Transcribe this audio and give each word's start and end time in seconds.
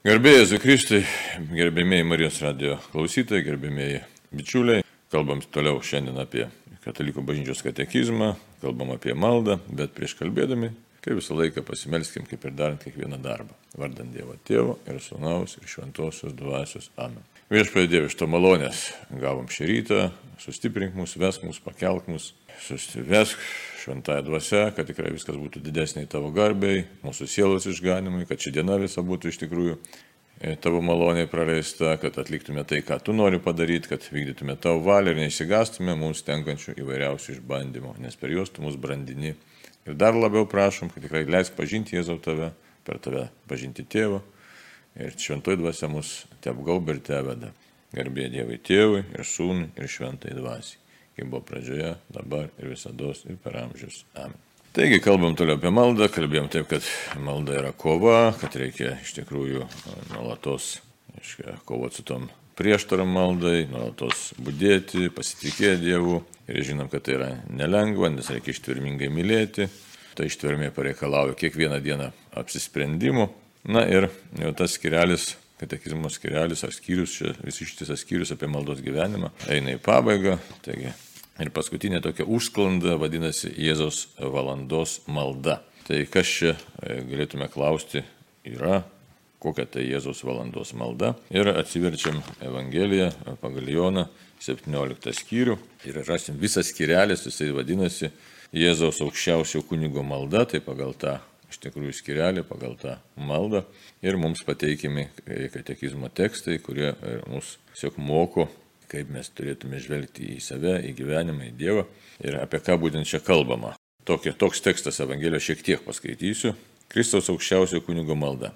Gerbėjai 0.00 0.46
Zukristai, 0.48 0.98
gerbėmėjai 1.52 2.04
Marijos 2.08 2.38
radio 2.40 2.78
klausytojai, 2.88 3.42
gerbėmėjai 3.44 3.98
bičiuliai, 4.32 4.84
kalbam 5.12 5.42
toliau 5.52 5.82
šiandien 5.84 6.16
apie 6.22 6.46
Katalikų 6.80 7.20
bažnyčios 7.28 7.60
katekizmą, 7.66 8.30
kalbam 8.62 8.94
apie 8.94 9.12
maldą, 9.12 9.58
bet 9.68 9.92
prieš 9.92 10.14
kalbėdami, 10.16 10.70
kaip 11.04 11.18
visą 11.18 11.36
laiką 11.36 11.60
pasimelskim, 11.68 12.24
kaip 12.30 12.48
ir 12.48 12.56
darant 12.56 12.80
kiekvieną 12.80 13.18
darbą. 13.20 13.52
Vardant 13.76 14.08
Dievo 14.16 14.38
Tėvo 14.48 14.78
ir 14.88 15.02
Sūnaus 15.04 15.58
ir 15.60 15.68
Šventosios 15.68 16.32
Dvasios. 16.32 16.88
Amen. 16.96 17.20
Viešpatie 17.52 17.92
Dieve, 17.92 18.08
iš 18.08 18.16
to 18.16 18.24
malonės 18.24 18.86
gavom 19.12 19.52
šį 19.52 19.68
rytą, 19.68 20.06
sustiprink 20.40 20.96
mus, 20.96 21.12
vesk 21.20 21.44
mus, 21.44 21.60
pakelk 21.60 22.08
mus, 22.08 22.32
sustivesk 22.64 23.36
šventąją 23.80 24.22
dvasę, 24.26 24.62
kad 24.76 24.88
tikrai 24.88 25.12
viskas 25.14 25.38
būtų 25.40 25.62
didesniai 25.64 26.08
tavo 26.10 26.30
garbiai, 26.34 26.84
mūsų 27.04 27.28
sielos 27.30 27.66
išganimui, 27.70 28.26
kad 28.28 28.40
ši 28.42 28.52
diena 28.58 28.76
visa 28.80 29.02
būtų 29.06 29.30
iš 29.30 29.38
tikrųjų 29.42 29.76
e, 29.76 30.56
tavo 30.62 30.82
maloniai 30.84 31.28
praleista, 31.30 31.94
kad 32.02 32.18
atliktume 32.20 32.64
tai, 32.68 32.82
ką 32.86 33.00
tu 33.04 33.14
nori 33.16 33.40
padaryti, 33.42 33.90
kad 33.92 34.04
vykdytume 34.12 34.56
tavo 34.60 34.82
valią 34.86 35.14
ir 35.14 35.22
neįsigastume 35.24 35.96
mums 35.98 36.24
tenkančių 36.26 36.76
įvairiausių 36.82 37.36
išbandymų, 37.38 37.94
nes 38.04 38.18
per 38.20 38.34
juos 38.36 38.52
tu 38.52 38.64
mus 38.66 38.76
brandini. 38.80 39.34
Ir 39.88 39.96
dar 39.96 40.16
labiau 40.16 40.44
prašom, 40.48 40.92
kad 40.92 41.06
tikrai 41.06 41.24
leisk 41.28 41.56
pažinti 41.56 41.96
Jėzau 41.96 42.18
tave, 42.20 42.52
per 42.84 43.00
tave 43.00 43.28
pažinti 43.48 43.86
tėvą 43.88 44.20
ir 45.00 45.16
šventoji 45.16 45.60
dvasia 45.62 45.88
mus 45.88 46.24
te 46.42 46.52
apgaubė 46.52 46.98
ir 46.98 47.02
te 47.06 47.24
veda. 47.24 47.54
Garbė 47.90 48.28
Dievui 48.30 48.60
tėvui 48.62 49.02
ir 49.02 49.26
sūnui 49.26 49.72
ir 49.80 49.90
šventai 49.90 50.36
dvasiai 50.36 50.79
kaip 51.20 51.28
buvo 51.30 51.42
pradžioje, 51.44 51.94
dabar 52.08 52.48
ir 52.58 52.72
visada 52.72 53.12
ir 53.28 53.36
per 53.44 53.58
amžius. 53.60 54.04
Amen. 54.16 54.38
Taigi 54.72 55.00
kalbam 55.02 55.34
toliau 55.34 55.58
apie 55.58 55.72
maldą, 55.74 56.06
kalbėjom 56.14 56.46
taip, 56.52 56.68
kad 56.70 56.86
malda 57.18 57.56
yra 57.58 57.72
kova, 57.76 58.30
kad 58.38 58.54
reikia 58.54 58.94
iš 59.02 59.16
tikrųjų 59.18 59.66
nuolatos 60.14 60.76
kovoti 61.66 62.00
su 62.00 62.04
tom 62.06 62.28
prieštaram 62.60 63.10
maldai, 63.10 63.64
nuolatos 63.66 64.30
būdėti, 64.38 65.10
pasitikėti 65.16 65.82
Dievu. 65.88 66.20
Ir 66.50 66.64
žinom, 66.66 66.88
kad 66.90 67.04
tai 67.06 67.16
yra 67.16 67.28
nelengva, 67.50 68.08
nes 68.14 68.30
reikia 68.30 68.54
ištvermingai 68.54 69.10
mylėti. 69.12 69.68
Tai 70.18 70.26
ištvermė 70.26 70.72
pareikalauja 70.74 71.36
kiekvieną 71.38 71.78
dieną 71.82 72.10
apsisprendimų. 72.38 73.28
Na 73.70 73.84
ir 73.90 74.08
jau 74.38 74.54
tas 74.58 74.78
skirelis 74.78 75.32
katekizmo 75.60 76.08
skirelis 76.10 76.64
ar 76.64 76.72
skyrius, 76.72 77.18
čia 77.18 77.34
visi 77.44 77.66
ištisas 77.66 78.04
skyrius 78.04 78.32
apie 78.34 78.48
maldos 78.50 78.80
gyvenimą 78.84 79.32
eina 79.52 79.74
į 79.76 79.80
pabaigą. 79.84 80.38
Taigi 80.64 80.94
Ir 81.40 81.48
paskutinė 81.56 82.02
tokia 82.04 82.26
užsklanda 82.28 82.98
vadinasi 83.00 83.54
Jėzaus 83.56 84.10
valandos 84.20 84.98
malda. 85.08 85.62
Tai 85.86 86.02
kas 86.12 86.28
čia 86.28 86.50
e, 86.52 86.98
galėtume 87.08 87.48
klausti 87.48 88.02
yra, 88.44 88.82
kokia 89.40 89.64
tai 89.64 89.86
Jėzaus 89.86 90.20
valandos 90.28 90.74
malda. 90.76 91.14
Ir 91.32 91.48
atsiverčiam 91.54 92.20
Evangeliją 92.44 93.08
pagal 93.40 93.72
Joną 93.72 94.04
17 94.44 95.16
skyrių 95.16 95.56
ir 95.88 96.02
rasim 96.04 96.36
visas 96.40 96.74
skyrelis, 96.74 97.24
jisai 97.24 97.48
vadinasi 97.56 98.12
Jėzaus 98.52 99.00
aukščiausio 99.00 99.64
kunigo 99.64 100.04
malda, 100.04 100.44
tai 100.44 100.60
pagal 100.60 100.92
tą 101.00 101.16
iš 101.50 101.58
tikrųjų 101.64 101.96
skirelį, 101.96 102.44
pagal 102.46 102.76
tą 102.78 102.98
maldą. 103.16 103.64
Ir 104.04 104.20
mums 104.20 104.44
pateikimi 104.46 105.08
katekizmo 105.54 106.12
tekstai, 106.12 106.60
kurie 106.62 106.92
mus 107.32 107.56
tiesiog 107.72 107.96
moko 107.96 108.50
kaip 108.90 109.12
mes 109.14 109.30
turėtume 109.34 109.80
žvelgti 109.82 110.32
į 110.34 110.40
save, 110.44 110.78
į 110.88 110.94
gyvenimą, 110.98 111.50
į 111.50 111.54
Dievą 111.60 111.84
ir 112.26 112.40
apie 112.40 112.60
ką 112.64 112.78
būtent 112.80 113.08
čia 113.08 113.22
kalbama. 113.24 113.76
Tokia, 114.08 114.32
toks 114.34 114.62
tekstas 114.64 114.98
Evangelijos 115.04 115.46
šiek 115.46 115.62
tiek 115.62 115.84
paskaitysiu. 115.86 116.56
Kristaus 116.90 117.30
aukščiausio 117.30 117.82
kunigo 117.86 118.16
malda. 118.18 118.50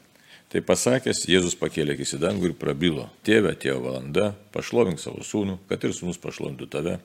Tai 0.51 0.61
pasakęs, 0.67 1.25
Jėzus 1.31 1.57
pakėlė 1.59 1.95
akis 1.97 2.17
į 2.17 2.21
dangų 2.23 2.51
ir 2.51 2.57
prabilo, 2.59 3.09
Tėve, 3.27 3.55
atėjo 3.55 3.81
valanda, 3.83 4.29
pašlovink 4.55 5.01
savo 5.03 5.25
sūnų, 5.27 5.57
kad 5.71 5.83
ir 5.87 5.95
sūnus 5.97 6.21
pašlovintų 6.23 6.69
tave, 6.71 6.99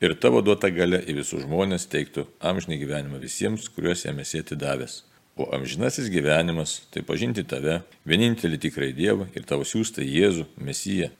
ir 0.00 0.14
tavo 0.20 0.40
duota 0.44 0.70
gale 0.72 1.02
į 1.04 1.18
visus 1.18 1.42
žmonės 1.44 1.88
teiktų 1.92 2.26
amžinį 2.40 2.78
gyvenimą 2.84 3.20
visiems, 3.20 3.68
kuriuos 3.74 4.06
jam 4.06 4.20
esi 4.22 4.40
atidavęs. 4.44 5.02
O 5.36 5.50
amžinasis 5.52 6.08
gyvenimas 6.08 6.78
tai 6.92 7.02
pažinti 7.04 7.44
tave, 7.44 7.82
vienintelį 8.08 8.60
tikrai 8.62 8.94
Dievą 8.96 9.26
ir 9.36 9.44
tavo 9.44 9.66
siūstą 9.68 10.00
Jėzų, 10.00 10.46
Mesiją, 10.64 11.10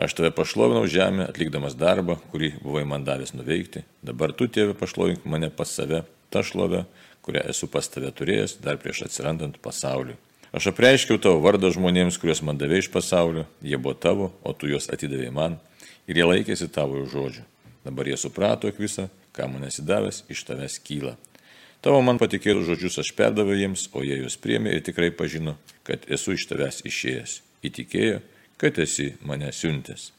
Aš 0.00 0.14
tave 0.16 0.30
pašlovinau 0.32 0.86
žemę, 0.88 1.26
atlikdamas 1.28 1.74
darbą, 1.76 2.14
kurį 2.32 2.54
buvai 2.64 2.86
man 2.88 3.02
davęs 3.04 3.34
nuveikti. 3.36 3.82
Dabar 4.00 4.32
tu, 4.32 4.46
tėve, 4.48 4.72
pašlovink 4.72 5.26
mane 5.28 5.50
pas 5.52 5.68
save, 5.76 6.06
tą 6.32 6.40
šlovę, 6.40 6.86
kurią 7.20 7.42
esu 7.52 7.68
pas 7.68 7.84
tave 7.92 8.08
turėjęs 8.16 8.56
dar 8.64 8.80
prieš 8.80 9.02
atsirandant 9.10 9.58
pasauliui. 9.60 10.16
Aš 10.56 10.70
apreiškiau 10.72 11.20
tavo 11.20 11.42
vardą 11.44 11.68
žmonėms, 11.76 12.16
kuriuos 12.16 12.40
man 12.48 12.56
davė 12.56 12.80
iš 12.80 12.88
pasaulio, 12.94 13.44
jie 13.60 13.76
buvo 13.76 13.92
tavo, 13.92 14.30
o 14.40 14.56
tu 14.56 14.72
juos 14.72 14.88
atidavėjai 14.88 15.36
man 15.36 15.60
ir 16.08 16.22
jie 16.22 16.30
laikėsi 16.32 16.70
tavo 16.72 17.04
žodžių. 17.04 17.44
Dabar 17.84 18.08
jie 18.08 18.16
suprato, 18.24 18.72
jog 18.72 18.80
visą, 18.80 19.10
ką 19.36 19.52
man 19.52 19.68
esi 19.68 19.84
davęs, 19.84 20.24
iš 20.32 20.48
tavęs 20.48 20.80
kyla. 20.80 21.18
Tavo 21.84 22.00
man 22.00 22.16
patikėtų 22.16 22.64
žodžius 22.72 23.02
aš 23.04 23.12
perdaviau 23.20 23.52
jiems, 23.52 23.90
o 23.92 24.00
jie 24.00 24.16
juos 24.24 24.40
priemė 24.40 24.78
ir 24.78 24.82
tikrai 24.84 25.12
pažino, 25.12 25.58
kad 25.84 26.08
esu 26.08 26.40
iš 26.40 26.48
tavęs 26.48 26.82
išėjęs. 26.88 27.40
Įtikėjo 27.68 28.20
kad 28.60 28.78
esi 28.78 29.14
mane 29.24 29.52
siuntęs. 29.56 30.10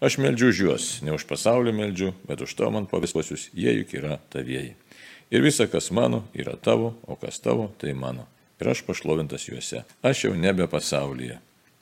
Aš 0.00 0.18
meldžiu 0.20 0.50
už 0.52 0.58
juos, 0.60 0.86
ne 1.06 1.14
už 1.16 1.24
pasaulį 1.24 1.72
meldžiu, 1.72 2.10
bet 2.28 2.42
už 2.44 2.52
tavo 2.58 2.74
man 2.74 2.88
pavisuosius, 2.90 3.48
jie 3.56 3.72
juk 3.78 3.94
yra 3.96 4.18
tavieji. 4.32 4.74
Ir 5.32 5.42
visa, 5.42 5.66
kas 5.70 5.88
mano, 5.90 6.26
yra 6.36 6.56
tavo, 6.60 6.92
o 7.06 7.16
kas 7.16 7.40
tavo, 7.40 7.70
tai 7.80 7.94
mano. 7.96 8.26
Ir 8.60 8.70
aš 8.72 8.82
pašlovintas 8.86 9.48
juose. 9.48 9.82
Aš 10.04 10.26
jau 10.26 10.34
nebe 10.36 10.66
pasaulyje. 10.68 11.38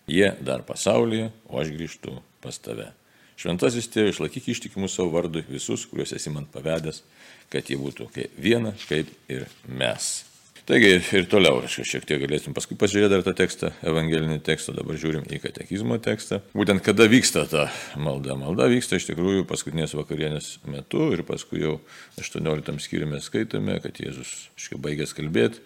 Jie 0.07 0.31
dar 0.45 0.63
pasaulyje, 0.67 1.33
o 1.49 1.59
aš 1.61 1.73
grįžtu 1.75 2.15
pas 2.45 2.57
tave. 2.61 2.93
Šventasis 3.41 3.91
tėvai, 3.91 4.13
išlaikyk 4.15 4.53
ištikimus 4.53 4.95
savo 4.95 5.11
vardui 5.17 5.43
visus, 5.49 5.89
kuriuos 5.91 6.15
esi 6.15 6.31
man 6.31 6.47
pavedęs, 6.53 7.03
kad 7.51 7.67
jie 7.67 7.81
būtų 7.81 8.07
kaip 8.15 8.39
viena, 8.39 8.77
kaip 8.87 9.11
ir 9.33 9.49
mes. 9.67 10.23
Taigi 10.65 10.95
ir 10.97 11.27
toliau, 11.29 11.59
aš 11.67 11.83
šiek 11.85 12.07
tiek 12.09 12.23
galėsim 12.23 12.55
paskui 12.57 12.79
pasižiūrėti 12.81 13.13
dar 13.13 13.23
tą 13.27 13.35
tekstą, 13.37 13.69
evangelinį 13.85 14.39
tekstą, 14.47 14.73
dabar 14.73 14.97
žiūrim 14.97 15.27
į 15.29 15.43
katekizmo 15.43 15.99
tekstą. 16.01 16.39
Būtent 16.57 16.81
kada 16.87 17.05
vyksta 17.13 17.43
ta 17.51 17.67
malda. 18.01 18.33
Malda 18.41 18.71
vyksta 18.73 18.97
iš 18.97 19.11
tikrųjų 19.11 19.45
paskutinės 19.51 19.93
vakarienės 19.99 20.49
metu 20.73 21.11
ir 21.13 21.21
paskui 21.29 21.61
jau 21.67 21.75
18 22.17 22.81
skyriumi 22.81 23.21
skaitome, 23.21 23.77
kad 23.85 24.01
Jėzus 24.01 24.33
iškai 24.57 24.81
baigęs 24.89 25.13
kalbėti. 25.19 25.61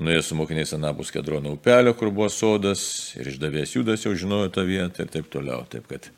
Nuėjo 0.00 0.24
su 0.24 0.40
mokiniais 0.40 0.72
Anapus 0.72 1.12
Kedrono 1.12 1.52
upelio, 1.52 1.92
kur 1.92 2.08
buvo 2.08 2.30
sodas 2.32 3.12
ir 3.20 3.28
išdavės 3.34 3.76
Judas 3.76 4.08
jau 4.08 4.14
žinojo 4.16 4.48
tą 4.56 4.64
vietą 4.64 5.04
ir 5.04 5.12
taip 5.12 5.28
toliau. 5.28 5.68
Taip 5.68 5.92
kad 5.92 6.08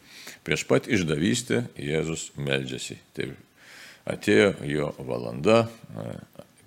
prieš 0.47 0.69
pat 0.71 0.87
išdavystę 0.87 1.65
Jėzus 1.83 2.31
meldžiasi. 2.39 3.01
Taip 3.19 3.35
atėjo 4.07 4.55
jo 4.71 4.95
valanda 5.03 5.65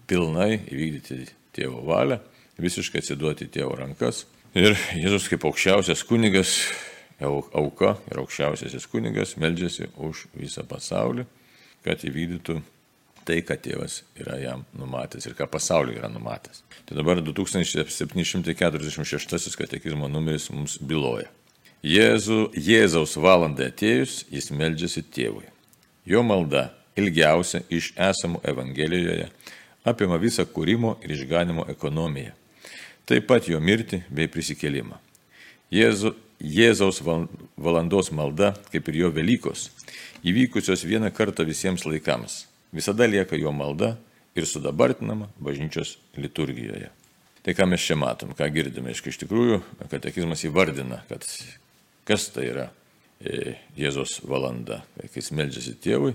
pilnai 0.07 0.61
įvykdyti 0.65 1.27
tėvo 1.57 1.79
valią, 1.87 2.17
visiškai 2.61 2.99
atsiduoti 3.03 3.45
tėvo 3.51 3.73
rankas. 3.79 4.25
Ir 4.57 4.71
Jėzus 4.95 5.27
kaip 5.29 5.45
aukščiausias 5.45 6.03
kunigas, 6.07 6.49
auka 7.21 7.89
ir 8.09 8.17
aukščiausiasis 8.23 8.87
kunigas 8.89 9.37
meldžiasi 9.41 9.83
už 9.97 10.15
visą 10.37 10.63
pasaulį, 10.67 11.23
kad 11.85 11.97
įvykdytų 12.07 12.55
tai, 13.27 13.37
ką 13.43 13.55
tėvas 13.59 14.03
yra 14.17 14.35
jam 14.39 14.65
numatęs 14.77 15.25
ir 15.27 15.33
ką 15.37 15.47
pasauliu 15.51 15.93
yra 15.97 16.09
numatęs. 16.11 16.63
Tai 16.87 16.95
dabar 16.95 17.21
2746 17.21 19.55
katekizmo 19.59 20.07
numeris 20.07 20.49
mums 20.53 20.77
byloja. 20.79 21.27
Jėzu, 21.85 22.49
Jėzaus 22.55 23.17
valandai 23.21 23.67
atėjus, 23.69 24.25
jis 24.33 24.51
meldžiasi 24.55 25.01
tėvui. 25.13 25.45
Jo 26.07 26.23
malda 26.25 26.71
ilgiausia 26.97 27.61
iš 27.69 27.93
esamų 27.99 28.41
Evangelijoje 28.47 29.29
apima 29.87 30.19
visą 30.21 30.45
kūrimo 30.45 30.97
ir 31.03 31.15
išganimo 31.15 31.65
ekonomiją. 31.71 32.33
Taip 33.07 33.27
pat 33.29 33.47
jo 33.47 33.59
mirtį 33.63 34.01
bei 34.11 34.27
prisikėlimą. 34.31 34.99
Jėzu, 35.71 36.13
Jėzaus 36.37 36.99
valandos 37.01 38.11
malda, 38.13 38.51
kaip 38.71 38.91
ir 38.91 38.99
jo 39.01 39.09
Velykos, 39.15 39.69
įvykusios 40.27 40.83
vieną 40.85 41.09
kartą 41.15 41.47
visiems 41.47 41.87
laikams, 41.87 42.43
visada 42.75 43.07
lieka 43.09 43.39
jo 43.39 43.53
malda 43.55 43.95
ir 44.37 44.45
sudabartinama 44.45 45.31
bažnyčios 45.41 45.95
liturgijoje. 46.19 46.91
Tai 47.41 47.55
ką 47.55 47.65
mes 47.71 47.81
čia 47.81 47.95
matom, 47.95 48.35
ką 48.35 48.49
girdime, 48.51 48.91
iš 48.91 49.21
tikrųjų, 49.23 49.61
katekizmas 49.87 50.43
įvardina, 50.45 50.99
kad 51.07 51.23
kas 52.07 52.27
tai 52.35 52.49
yra 52.51 52.67
e, 53.23 53.55
Jėzos 53.79 54.19
valanda, 54.27 54.81
kai 54.99 55.21
jis 55.21 55.31
meldžiasi 55.31 55.77
tėvui, 55.81 56.11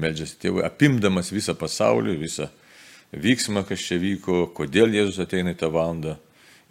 meldžiasi 0.00 0.38
tėvui, 0.40 0.64
apimdamas 0.64 1.30
visą 1.34 1.54
pasaulį, 1.58 2.16
visą 2.18 2.48
vyksmą, 3.12 3.64
kas 3.68 3.82
čia 3.84 3.98
vyko, 4.00 4.46
kodėl 4.56 4.94
Jėzus 4.94 5.20
ateina 5.22 5.54
į 5.54 5.60
tą 5.60 5.70
valandą. 5.74 6.16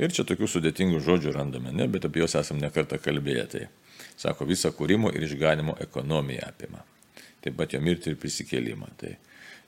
Ir 0.02 0.14
čia 0.14 0.26
tokių 0.26 0.50
sudėtingų 0.50 1.04
žodžių 1.06 1.36
randame, 1.36 1.72
ne, 1.76 1.86
bet 1.88 2.08
apie 2.08 2.24
juos 2.24 2.34
esam 2.40 2.58
nekartą 2.62 2.98
kalbėję. 2.98 3.46
Tai 3.52 3.68
sako, 4.18 4.48
visą 4.50 4.74
kūrimo 4.74 5.12
ir 5.14 5.28
išganimo 5.28 5.78
ekonomiją 5.86 6.48
apima. 6.50 6.82
Taip 7.44 7.60
pat 7.60 7.76
jo 7.76 7.82
mirtį 7.84 8.14
ir 8.14 8.20
prisikėlimą. 8.20 8.90
Tai 8.98 9.14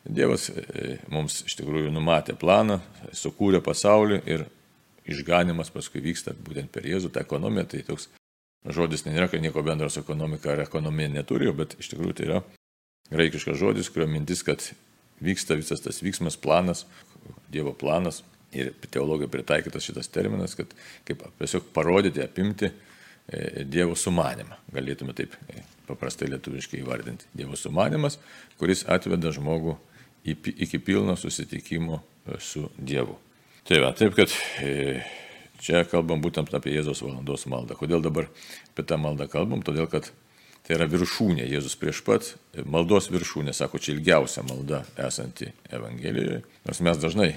Dievas 0.05 0.51
e, 0.53 0.97
mums 1.09 1.41
iš 1.47 1.55
tikrųjų 1.57 1.89
numatė 1.93 2.35
planą, 2.37 2.77
sukūrė 3.13 3.61
pasaulį 3.65 4.19
ir 4.29 4.45
išganimas 5.09 5.71
paskui 5.73 6.01
vyksta 6.01 6.35
būtent 6.45 6.69
per 6.73 6.85
Jėzų, 6.85 7.11
ta 7.13 7.23
ekonomija, 7.25 7.65
tai 7.69 7.81
toks 7.85 8.09
žodis 8.65 9.05
nėra, 9.05 9.29
kad 9.29 9.41
nieko 9.41 9.63
bendro 9.65 9.89
su 9.89 10.01
ekonomika 10.01 10.53
ar 10.53 10.63
ekonomija 10.65 11.11
neturi, 11.13 11.49
bet 11.53 11.77
iš 11.81 11.91
tikrųjų 11.93 12.17
tai 12.17 12.27
yra 12.29 12.41
graikiškas 13.13 13.57
žodis, 13.61 13.89
kurio 13.93 14.07
mintis, 14.09 14.41
kad 14.45 14.65
vyksta 15.23 15.57
visas 15.59 15.83
tas 15.83 16.01
vyksmas, 16.03 16.37
planas, 16.37 16.85
Dievo 17.51 17.71
planas 17.73 18.21
ir 18.53 18.71
teologija 18.91 19.27
pritaikytas 19.31 19.83
šitas 19.83 20.09
terminas, 20.11 20.55
kad 20.55 20.71
kaip 21.07 21.23
tiesiog 21.39 21.69
parodyti, 21.73 22.23
apimti 22.23 22.69
e, 22.69 23.63
Dievo 23.63 23.95
sumanimą. 23.95 24.57
Galėtume 24.73 25.15
taip 25.17 25.35
e, 25.49 25.63
paprastai 25.87 26.29
lietuviškai 26.33 26.81
įvardinti. 26.81 27.29
Dievo 27.35 27.57
sumanimas, 27.59 28.19
kuris 28.59 28.85
atveda 28.91 29.31
žmogų 29.35 29.77
iki 30.25 30.79
pilno 30.81 31.15
susitikimo 31.19 32.01
e, 32.01 32.39
su 32.41 32.67
Dievu. 32.77 33.17
Tai 33.65 33.81
va, 33.81 33.93
taip 33.97 34.13
kad 34.17 34.33
čia 35.61 35.85
kalbam 35.89 36.21
būtent 36.21 36.51
apie 36.53 36.75
Jėzos 36.75 37.01
valandos 37.05 37.47
maldą. 37.49 37.77
Kodėl 37.79 38.03
dabar 38.05 38.29
apie 38.73 38.85
tą 38.85 38.99
maldą 39.01 39.29
kalbam? 39.31 39.63
Todėl, 39.65 39.87
kad 39.89 40.11
Tai 40.65 40.79
yra 40.79 40.87
viršūnė, 40.89 41.45
Jėzus 41.45 41.75
prieš 41.77 41.99
pat, 42.05 42.31
maldos 42.65 43.11
viršūnė, 43.13 43.53
sako, 43.53 43.77
čia 43.77 43.93
ilgiausia 43.93 44.41
malda 44.47 44.81
esanti 44.97 45.51
Evangelijoje. 45.69 46.39
Nors 46.65 46.81
mes 46.87 47.01
dažnai 47.01 47.35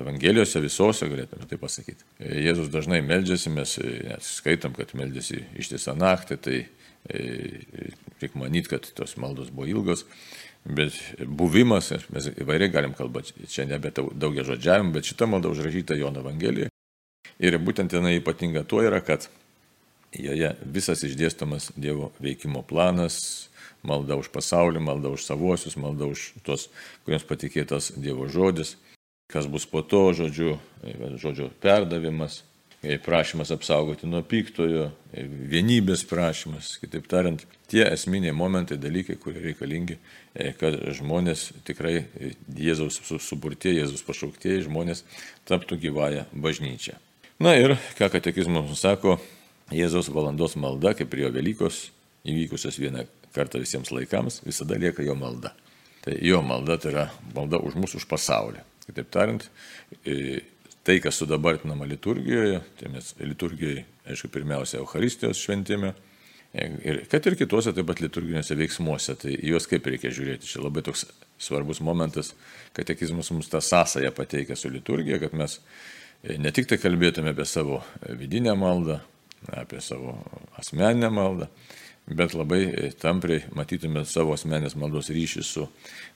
Evangelijose 0.00 0.62
visose 0.64 1.06
galėtume 1.10 1.46
tai 1.46 1.58
pasakyti. 1.60 2.06
Jėzus 2.18 2.72
dažnai 2.72 3.02
meldžiasi, 3.06 3.52
mes 3.54 3.76
net 3.78 4.26
skaitom, 4.26 4.74
kad 4.74 4.96
meldžiasi 4.98 5.44
ištisą 5.62 5.94
naktį, 5.98 6.38
tai 6.42 6.58
e, 6.60 7.22
reikia 8.18 8.40
manyti, 8.40 8.72
kad 8.72 8.88
tos 8.98 9.14
maldos 9.20 9.52
buvo 9.54 9.68
ilgos. 9.70 10.06
Bet 10.64 10.96
buvimas, 11.24 11.92
mes 12.12 12.30
įvairiai 12.34 12.72
galim 12.72 12.96
kalbėti, 12.96 13.46
čia 13.48 13.68
nebe 13.68 13.92
daugia 13.94 14.44
žodžiavim, 14.48 14.90
bet 14.96 15.06
šita 15.08 15.28
malda 15.30 15.52
užrašyta 15.52 15.96
Jono 16.00 16.24
Evangelijoje. 16.24 16.72
Ir 17.40 17.56
būtent 17.62 17.94
jinai 17.94 18.18
ypatinga 18.18 18.66
tuo 18.68 18.82
yra, 18.84 18.98
kad 19.04 19.30
Joje 20.16 20.54
visas 20.66 21.04
išdėstomas 21.06 21.70
Dievo 21.78 22.10
veikimo 22.18 22.64
planas, 22.66 23.48
malda 23.86 24.18
už 24.18 24.30
pasaulį, 24.34 24.82
malda 24.82 25.12
už 25.14 25.24
savuosius, 25.24 25.78
malda 25.78 26.08
už 26.10 26.32
tos, 26.46 26.68
kuriems 27.06 27.26
patikėtas 27.28 27.92
Dievo 27.96 28.26
žodis, 28.28 28.76
kas 29.30 29.46
bus 29.46 29.66
po 29.70 29.84
to, 29.86 30.10
žodžiu, 30.16 30.56
žodžio 31.22 31.50
perdavimas, 31.62 32.42
prašymas 33.04 33.52
apsaugoti 33.52 34.08
nuo 34.08 34.22
piktojo, 34.26 34.88
vienybės 35.12 36.02
prašymas, 36.08 36.72
kitaip 36.80 37.06
tariant, 37.10 37.44
tie 37.70 37.84
esminiai 37.86 38.32
momentai, 38.34 38.80
dalykai, 38.80 39.18
kurie 39.20 39.42
reikalingi, 39.44 39.98
kad 40.58 40.78
žmonės 40.96 41.50
tikrai 41.68 42.06
Jėzaus 42.56 42.98
suburtieji, 43.20 43.84
Jėzaus 43.84 44.06
pašauktieji 44.06 44.64
žmonės 44.66 45.04
taptų 45.48 45.78
gyvąją 45.84 46.24
bažnyčią. 46.32 46.96
Na 47.40 47.54
ir 47.56 47.76
ką 48.00 48.10
katekizmas 48.12 48.72
sako, 48.80 49.20
Jėzaus 49.70 50.10
valandos 50.10 50.56
malda, 50.58 50.94
kaip 50.98 51.12
ir 51.14 51.26
jo 51.26 51.32
Velykos, 51.34 51.80
įvykusios 52.26 52.78
vieną 52.82 53.04
kartą 53.34 53.60
visiems 53.62 53.92
laikams, 53.94 54.40
visada 54.46 54.78
lieka 54.80 55.04
jo 55.06 55.14
malda. 55.18 55.52
Tai 56.04 56.16
jo 56.24 56.40
malda 56.42 56.78
tai 56.80 56.94
yra 56.94 57.06
malda 57.34 57.60
už 57.62 57.76
mūsų, 57.78 58.00
už 58.00 58.06
pasaulį. 58.10 58.64
Kitaip 58.88 59.10
tariant, 59.14 59.44
tai, 60.02 60.96
kas 61.04 61.20
sudabartinama 61.20 61.86
liturgijoje, 61.86 62.62
tai 62.80 62.92
mes 62.94 63.12
liturgijoje, 63.20 63.84
aišku, 64.10 64.30
pirmiausia, 64.34 64.80
Euharistijos 64.80 65.42
šventėme. 65.44 65.92
Ir 66.82 67.04
kad 67.06 67.28
ir 67.30 67.36
kitose 67.38 67.70
taip 67.76 67.86
pat 67.86 68.00
liturginiuose 68.02 68.56
veiksmuose, 68.58 69.14
tai 69.22 69.36
juos 69.46 69.68
kaip 69.70 69.86
reikia 69.86 70.10
žiūrėti. 70.10 70.48
Čia 70.50 70.64
labai 70.64 70.82
toks 70.88 71.04
svarbus 71.38 71.78
momentas, 71.84 72.32
katekizmas 72.74 73.30
mums 73.30 73.52
tą 73.52 73.60
sąsąją 73.62 74.10
pateikia 74.16 74.58
su 74.58 74.72
liturgija, 74.72 75.20
kad 75.22 75.36
mes 75.38 75.60
ne 76.26 76.50
tik 76.50 76.66
tai 76.72 76.80
kalbėtume 76.82 77.30
apie 77.36 77.46
savo 77.46 77.84
vidinę 78.18 78.56
maldą, 78.58 78.98
apie 79.48 79.80
savo 79.80 80.16
asmeninę 80.60 81.10
maldą, 81.10 81.48
bet 82.10 82.34
labai 82.34 82.92
tampriai 83.00 83.44
matytume 83.56 84.04
savo 84.08 84.34
asmeninės 84.36 84.76
maldos 84.78 85.10
ryšį 85.14 85.44
su 85.46 85.66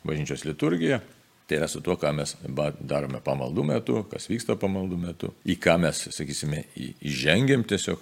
bažnyčios 0.06 0.47
liturgija. 0.49 1.03
Tai 1.44 1.59
yra 1.59 1.67
su 1.69 1.82
tuo, 1.85 1.99
ką 2.00 2.09
mes 2.17 2.31
darome 2.81 3.19
pamaldų 3.21 3.67
metu, 3.69 3.99
kas 4.09 4.31
vyksta 4.31 4.56
pamaldų 4.56 4.97
metu, 4.97 5.29
į 5.44 5.59
ką 5.61 5.75
mes, 5.82 6.06
sakysime, 6.17 6.62
įžengiam 7.05 7.67
tiesiog 7.69 8.00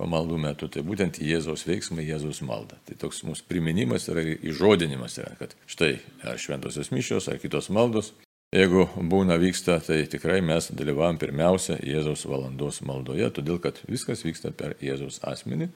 pamaldų 0.00 0.40
metu, 0.42 0.66
tai 0.72 0.82
būtent 0.82 1.20
Jėzaus 1.22 1.62
veiksmai, 1.68 2.02
Jėzaus 2.08 2.42
malda. 2.42 2.80
Tai 2.88 2.96
toks 3.04 3.22
mūsų 3.28 3.46
priminimas 3.46 4.08
yra 4.10 4.24
įžodinimas, 4.34 5.14
yra, 5.22 5.36
kad 5.38 5.54
štai 5.70 5.92
ar 6.26 6.42
šventosios 6.42 6.90
mišios, 6.90 7.30
ar 7.30 7.38
kitos 7.42 7.70
maldos 7.70 8.10
Jeigu 8.52 8.82
būna 9.08 9.38
vyksta, 9.40 9.78
tai 9.80 10.02
tikrai 10.12 10.42
mes 10.44 10.66
dalyvavom 10.76 11.16
pirmiausia 11.16 11.78
Jėzaus 11.88 12.26
valandos 12.28 12.82
maldoje, 12.84 13.24
todėl 13.32 13.56
kad 13.64 13.78
viskas 13.88 14.20
vyksta 14.26 14.52
per 14.52 14.74
Jėzaus 14.76 15.24
asmenį 15.24 15.70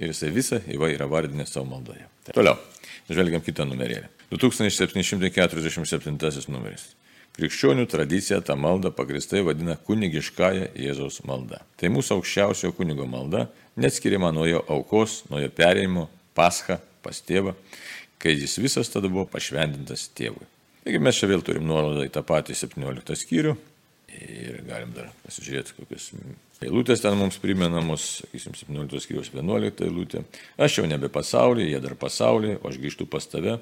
ir 0.00 0.08
jisai 0.08 0.30
visą 0.32 0.56
įvairią 0.64 1.04
vardinę 1.12 1.44
savo 1.44 1.68
maldoje. 1.74 2.08
Tai 2.24 2.32
toliau, 2.38 2.56
žvelgiam 3.10 3.42
kitą 3.44 3.66
numerėlį. 3.68 4.08
2747 4.32 6.48
numeris. 6.48 6.96
Krikščionių 7.36 7.84
tradicija 7.92 8.40
tą 8.44 8.56
maldą 8.56 8.88
pagristai 8.96 9.44
vadina 9.44 9.76
kunigiškąją 9.76 10.72
Jėzaus 10.86 11.20
maldą. 11.28 11.60
Tai 11.76 11.92
mūsų 11.92 12.16
aukščiausio 12.16 12.72
kunigo 12.76 13.04
malda, 13.08 13.48
neatskiriama 13.76 14.32
nuo 14.32 14.46
jo 14.48 14.64
aukos, 14.72 15.24
nuo 15.28 15.40
jo 15.40 15.48
perėjimo, 15.52 16.08
pascha 16.32 16.80
pas 17.04 17.20
tėvą, 17.28 17.52
kai 18.16 18.32
jis 18.38 18.56
visas 18.56 18.88
tada 18.88 19.12
buvo 19.12 19.28
pašventintas 19.28 20.08
tėvui. 20.16 20.51
Taigi 20.82 20.98
mes 21.02 21.18
čia 21.18 21.28
vėl 21.30 21.44
turim 21.46 21.68
nuorodą 21.68 22.06
į 22.06 22.10
tą 22.14 22.24
patį 22.26 22.56
17 22.58 23.18
skyrių 23.20 23.54
ir 24.12 24.62
galim 24.66 24.90
dar 24.96 25.10
pasižiūrėti, 25.22 25.76
kokios 25.76 26.08
eilutės 26.62 27.02
ten 27.02 27.16
mums 27.18 27.38
primenamos, 27.42 28.04
sakysim, 28.20 28.54
17 28.58 29.02
skyrius 29.02 29.30
11 29.34 29.86
eilutė. 29.86 30.24
Aš 30.62 30.80
jau 30.80 30.88
nebe 30.88 31.10
pasaulyje, 31.12 31.70
jie 31.72 31.80
dar 31.82 31.94
pasaulyje, 31.98 32.58
o 32.60 32.70
aš 32.70 32.80
grįžtu 32.82 33.06
pas 33.10 33.26
tave. 33.30 33.58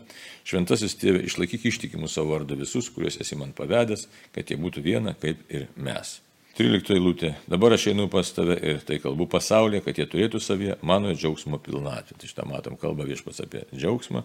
Šventasis 0.49 0.96
tėve, 1.00 1.22
išlaikyk 1.28 1.69
ištikimus 1.70 2.17
savo 2.17 2.34
vardą 2.34 2.58
visus, 2.61 2.90
kuriuos 2.93 3.20
esi 3.22 3.38
man 3.40 3.55
pavedęs, 3.56 4.08
kad 4.34 4.50
jie 4.50 4.58
būtų 4.61 4.84
viena 4.84 5.14
kaip 5.20 5.44
ir 5.52 5.69
mes. 5.76 6.19
13 6.58 6.96
eilutė. 6.96 7.31
Dabar 7.49 7.72
aš 7.76 7.87
einu 7.93 8.08
pas 8.12 8.28
tave 8.34 8.56
ir 8.58 8.82
tai 8.84 8.99
kalbu 9.00 9.28
pasaulyje, 9.31 9.84
kad 9.87 10.00
jie 10.00 10.08
turėtų 10.11 10.40
savyje 10.43 10.76
mano 10.84 11.14
džiaugsmo 11.14 11.61
pilnatvę. 11.62 12.19
Tai 12.19 12.28
šitą 12.28 12.44
matom 12.49 12.76
kalbą 12.81 13.06
viešpas 13.08 13.40
apie 13.46 13.62
džiaugsmą. 13.70 14.25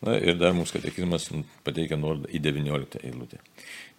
Na 0.00 0.16
ir 0.16 0.38
dar 0.40 0.54
mums 0.56 0.72
katekizmas 0.72 1.26
pateikia 1.64 1.98
nuorodą 2.00 2.30
į 2.32 2.40
19 2.40 3.02
eilutę. 3.04 3.40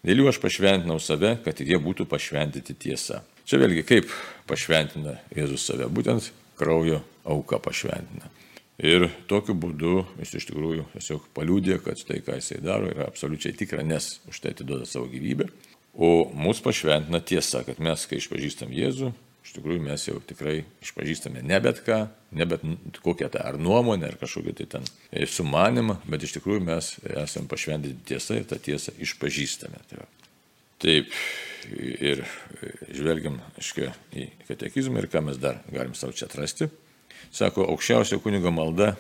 Dėl 0.02 0.24
jų 0.24 0.32
aš 0.32 0.40
pašventinau 0.42 0.98
save, 0.98 1.36
kad 1.46 1.62
jie 1.62 1.78
būtų 1.78 2.08
pašventinti 2.10 2.74
tiesa. 2.74 3.20
Čia 3.46 3.60
vėlgi 3.62 3.84
kaip 3.86 4.10
pašventina 4.50 5.20
Jėzus 5.38 5.68
save, 5.70 5.86
būtent 5.94 6.32
kraujo 6.58 7.04
auka 7.22 7.62
pašventina. 7.62 8.32
Ir 8.82 9.12
tokiu 9.30 9.54
būdu 9.54 10.00
jis 10.18 10.40
iš 10.40 10.48
tikrųjų 10.50 10.88
tiesiog 10.96 11.28
paliūdė, 11.38 11.78
kad 11.86 12.02
tai, 12.08 12.18
ką 12.26 12.40
jisai 12.40 12.58
daro, 12.66 12.90
yra 12.90 13.06
absoliučiai 13.06 13.54
tikra, 13.60 13.86
nes 13.86 14.16
už 14.32 14.42
tai 14.42 14.56
atiduoda 14.56 14.90
savo 14.90 15.06
gyvybę. 15.12 15.52
O 15.94 16.32
mus 16.34 16.64
pašventina 16.66 17.22
tiesa, 17.22 17.62
kad 17.68 17.78
mes, 17.84 18.08
kai 18.10 18.18
išpažįstam 18.18 18.74
Jėzų, 18.74 19.12
iš 19.42 19.56
tikrųjų 19.58 19.82
mes 19.84 20.08
jau 20.08 20.20
tikrai 20.28 20.62
išpažįstame 20.86 21.42
ne 21.46 21.60
bet 21.64 21.82
ką, 21.86 22.00
ne 22.38 22.48
bet 22.48 22.64
kokią 23.04 23.30
tą 23.34 23.44
ar 23.44 23.58
nuomonę, 23.62 24.12
ar 24.12 24.18
kažkokį 24.22 24.56
tai 24.60 24.68
ten 24.76 24.90
e, 25.12 25.26
sumanimą, 25.28 25.98
bet 26.10 26.26
iš 26.26 26.38
tikrųjų 26.38 26.64
mes 26.68 26.94
esame 27.10 27.50
pašventinti 27.52 28.14
tiesą 28.14 28.40
ir 28.40 28.50
tą 28.50 28.60
tiesą 28.62 28.96
išpažįstame. 29.02 29.82
Tai. 29.90 30.06
Taip, 30.82 31.12
ir 32.02 32.24
e, 32.24 32.72
žvelgiam, 32.98 33.38
aiškiai, 33.60 33.92
į 34.18 34.28
katekizmą 34.48 35.02
ir 35.02 35.10
ką 35.12 35.22
mes 35.28 35.42
dar 35.42 35.62
galim 35.70 35.94
savo 35.98 36.16
čia 36.18 36.26
atrasti. 36.30 36.70
Sako, 37.32 37.68
aukščiausio 37.74 38.20
kunigo 38.24 38.52
malda 38.54 38.96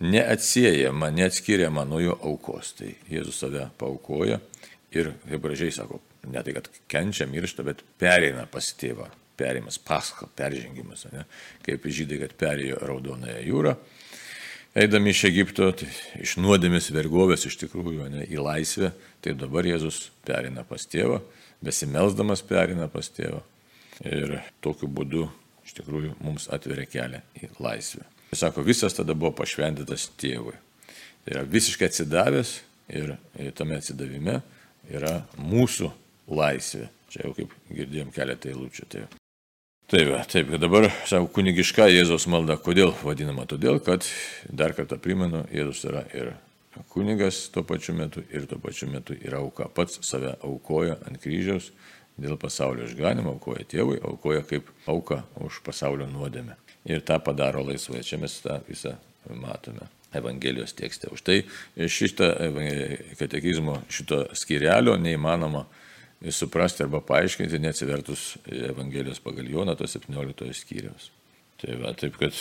neatsiejama, 0.00 1.10
neatskiriama 1.12 1.84
nuo 1.88 1.98
jo 2.02 2.14
aukos. 2.30 2.74
Tai 2.78 2.92
Jėzus 3.10 3.42
save 3.42 3.66
paukoja 3.80 4.38
ir, 4.94 5.12
kaip 5.26 5.42
gražiai 5.44 5.74
sako, 5.74 6.00
ne 6.30 6.42
tai, 6.46 6.54
kad 6.56 6.70
kenčia, 6.90 7.26
miršta, 7.30 7.66
bet 7.66 7.82
pereina 8.00 8.46
pas 8.50 8.70
tėvą 8.78 9.10
perėjimas, 9.40 9.80
pascha, 9.82 10.28
peržengimas, 10.36 11.06
ne? 11.14 11.24
kaip 11.66 11.88
žydai, 11.88 12.20
kad 12.24 12.36
perėjo 12.40 12.78
Raudonąją 12.84 13.40
jūrą. 13.48 13.74
Eidami 14.80 15.10
iš 15.10 15.24
Egipto, 15.26 15.72
tai 15.74 15.88
iš 16.22 16.36
nuodėmės 16.38 16.92
vergovės 16.94 17.48
iš 17.48 17.56
tikrųjų 17.64 18.06
ne, 18.12 18.22
į 18.30 18.38
laisvę, 18.38 18.92
tai 19.18 19.34
dabar 19.34 19.66
Jėzus 19.66 20.12
perina 20.26 20.62
pas 20.66 20.84
tėvą, 20.86 21.18
besimelsdamas 21.64 22.44
perina 22.46 22.86
pas 22.92 23.10
tėvą. 23.10 23.42
Ir 24.06 24.38
tokiu 24.62 24.86
būdu 24.86 25.26
iš 25.66 25.74
tikrųjų 25.80 26.14
mums 26.22 26.46
atveria 26.54 26.86
kelią 26.88 27.20
į 27.42 27.50
laisvę. 27.58 28.06
Jis 28.30 28.44
sako, 28.44 28.62
visas 28.62 28.94
tada 28.94 29.16
buvo 29.18 29.32
pašventytas 29.40 30.06
tėvui. 30.20 30.54
Tai 31.24 31.34
yra 31.34 31.42
visiškai 31.50 31.90
atsidavęs 31.90 32.54
ir 32.94 33.16
tame 33.58 33.76
atsidavime 33.78 34.38
yra 34.90 35.16
mūsų 35.38 35.90
laisvė. 36.30 36.86
Čia 37.10 37.26
jau 37.26 37.34
kaip 37.34 37.54
girdėjom 37.74 38.14
keletą 38.14 38.52
eilučių. 38.52 38.86
Tai 38.86 39.02
Taip, 39.90 40.26
taip, 40.30 40.52
dabar 40.62 40.84
savo 41.02 41.26
kunigiška 41.34 41.88
Jėzaus 41.90 42.28
malda. 42.30 42.54
Kodėl 42.62 42.92
vadinama? 43.02 43.42
Todėl, 43.50 43.80
kad, 43.82 44.04
dar 44.46 44.70
kartą 44.76 45.00
primenu, 45.02 45.40
Jėzus 45.50 45.80
yra 45.88 46.04
ir 46.14 46.28
kunigas 46.92 47.40
tuo 47.50 47.64
pačiu 47.66 47.96
metu 47.98 48.22
ir 48.30 48.46
tuo 48.46 48.60
pačiu 48.62 48.86
metu 48.86 49.16
yra 49.18 49.40
auka. 49.42 49.66
Pats 49.74 49.98
save 50.06 50.36
aukoja 50.46 50.94
ant 51.10 51.18
kryžiaus 51.18 51.72
dėl 52.22 52.38
pasaulio 52.38 52.86
išganimo, 52.86 53.32
aukoja 53.34 53.66
tėvui, 53.66 53.98
aukoja 54.06 54.44
kaip 54.46 54.70
auka 54.86 55.24
už 55.42 55.58
pasaulio 55.66 56.06
nuodėmę. 56.06 56.54
Ir 56.86 57.02
tą 57.02 57.18
padaro 57.26 57.66
laisvai. 57.66 58.04
Čia 58.06 58.20
mes 58.22 58.38
tą 58.46 58.60
visą 58.70 58.94
matome. 59.42 59.90
Evangelijos 60.14 60.70
tekste. 60.78 61.10
Už 61.10 61.26
tai 61.26 61.40
šitą 61.74 62.30
katekizmo, 63.18 63.80
šito 63.90 64.28
skirelio 64.38 64.94
neįmanoma 65.02 65.66
suprasti 66.28 66.84
arba 66.84 67.00
paaiškinti, 67.00 67.58
neatsivertus 67.58 68.36
Evangelijos 68.46 69.22
pagal 69.24 69.48
Joną, 69.48 69.76
to 69.76 69.88
17 69.88 70.52
skyriaus. 70.56 71.10
Tai 71.60 71.76
va, 71.80 71.92
taip 71.96 72.16
kad 72.20 72.36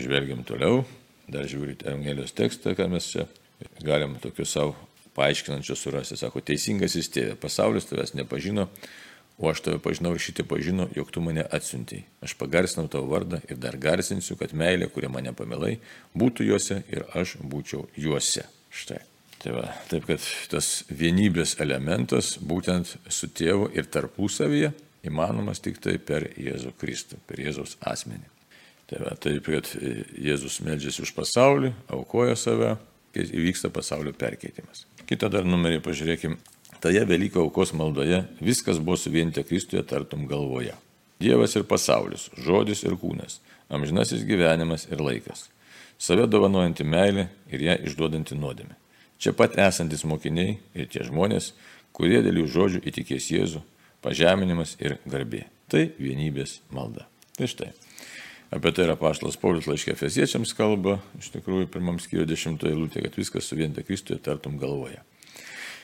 žvelgiam 0.00 0.44
toliau, 0.48 0.82
dar 1.28 1.48
žiūrite 1.48 1.88
Evangelijos 1.88 2.36
tekstą, 2.36 2.74
ką 2.76 2.88
mes 2.92 3.08
čia 3.12 3.26
galim 3.84 4.16
tokiu 4.20 4.46
savo 4.48 4.76
paaiškinančiu 5.16 5.76
surasti. 5.76 6.18
Sako, 6.20 6.42
teisingas 6.44 6.96
jis 6.96 7.10
tėvė, 7.12 7.36
pasaulis 7.40 7.88
tavęs 7.88 8.14
nepažino, 8.16 8.68
o 9.40 9.48
aš 9.48 9.64
tave 9.64 9.80
pažinau 9.82 10.12
ir 10.14 10.22
šitie 10.22 10.44
pažino, 10.48 10.88
jog 10.96 11.12
tu 11.12 11.24
mane 11.24 11.44
atsiuntėjai. 11.44 12.04
Aš 12.24 12.36
pagarsinau 12.40 12.88
tavo 12.92 13.08
vardą 13.12 13.40
ir 13.48 13.60
dar 13.60 13.80
garsinsiu, 13.80 14.36
kad 14.40 14.52
meilė, 14.56 14.90
kuria 14.92 15.12
mane 15.12 15.32
pamilai, 15.36 15.78
būtų 16.16 16.50
juose 16.52 16.82
ir 16.92 17.08
aš 17.16 17.38
būčiau 17.40 17.86
juose. 17.96 18.44
Štai. 18.70 19.00
Tai 19.40 19.54
va, 19.56 19.64
taip 19.88 20.04
kad 20.04 20.24
tas 20.52 20.66
vienybės 20.92 21.54
elementas 21.64 22.34
būtent 22.44 22.98
su 23.08 23.30
tėvu 23.32 23.70
ir 23.72 23.88
tarpusavyje 23.88 24.74
įmanomas 25.08 25.62
tik 25.64 25.80
tai 25.80 25.96
per 25.96 26.26
Jėzų 26.36 26.74
Kristų, 26.80 27.20
per 27.24 27.40
Jėzaus 27.40 27.78
asmenį. 27.80 28.28
Tai 28.90 29.00
va, 29.06 29.14
taip, 29.16 29.46
kad 29.48 29.70
Jėzus 30.20 30.60
medžiasi 30.66 31.06
už 31.06 31.14
pasaulį, 31.16 31.72
aukoja 31.94 32.36
save, 32.36 32.74
įvyksta 33.16 33.70
pasaulio 33.72 34.12
perkeitimas. 34.18 34.84
Kita 35.08 35.30
dar 35.32 35.48
numerį 35.48 35.80
pažiūrėkim 35.86 36.36
Toje 36.80 37.02
Velyko 37.04 37.42
aukos 37.44 37.74
maldoje 37.76 38.22
viskas 38.40 38.78
buvo 38.80 38.96
suvienita 38.96 39.44
Kristuje 39.44 39.82
tartum 39.84 40.24
galvoje. 40.28 40.72
Dievas 41.20 41.56
ir 41.56 41.66
pasaulis, 41.68 42.30
žodis 42.40 42.80
ir 42.88 42.96
kūnas, 42.96 43.40
amžinasis 43.68 44.24
gyvenimas 44.24 44.86
ir 44.88 45.02
laikas. 45.04 45.50
Save 46.00 46.24
dovanojanti 46.32 46.86
meilė 46.88 47.28
ir 47.52 47.66
ją 47.66 47.76
išduodanti 47.84 48.38
nuodėmė. 48.38 48.79
Čia 49.20 49.34
pat 49.36 49.58
esantis 49.60 50.06
mokiniai 50.08 50.56
ir 50.72 50.88
tie 50.88 51.04
žmonės, 51.04 51.52
kurie 51.92 52.22
dėl 52.24 52.40
jų 52.40 52.46
žodžių 52.54 52.80
įtikės 52.88 53.28
Jėzų, 53.34 53.60
pažeminimas 54.00 54.78
ir 54.80 54.96
garbė. 55.04 55.44
Tai 55.70 55.90
vienybės 56.00 56.62
malda. 56.72 57.04
Tai 57.36 57.48
štai. 57.50 57.68
Apie 58.50 58.72
tai 58.74 58.88
yra 58.88 58.96
paštas 58.98 59.36
Paulius 59.38 59.68
laiškė 59.70 59.92
Fesiečiams 59.94 60.56
kalba, 60.58 60.96
iš 61.20 61.28
tikrųjų, 61.36 61.68
pirmam 61.70 62.00
skyriui 62.02 62.26
dešimtoje 62.26 62.74
lūtė, 62.74 63.04
kad 63.04 63.18
viskas 63.20 63.46
suvienita 63.46 63.84
Kristuje 63.86 64.18
tartum 64.24 64.56
galvoje. 64.58 64.98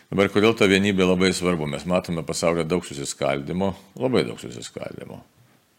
Dabar 0.09 0.33
kodėl 0.33 0.57
ta 0.57 0.66
vienybė 0.71 1.07
labai 1.07 1.31
svarbu? 1.37 1.69
Mes 1.71 1.85
matome 1.87 2.25
pasaulyje 2.26 2.66
daug 2.66 2.88
susiskaldimo, 2.88 3.75
labai 4.00 4.25
daug 4.26 4.40
susiskaldimo. 4.43 5.21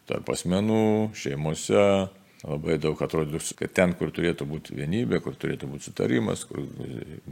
Tarp 0.08 0.30
asmenų, 0.32 1.10
šeimose, 1.18 1.84
labai 2.44 2.76
daug 2.78 3.00
atrodo, 3.02 3.40
kad 3.58 3.72
ten, 3.74 3.94
kur 3.98 4.12
turėtų 4.14 4.46
būti 4.46 4.76
vienybė, 4.78 5.18
kur 5.24 5.34
turėtų 5.34 5.70
būti 5.72 5.88
sutarimas, 5.88 6.44
kur 6.46 6.62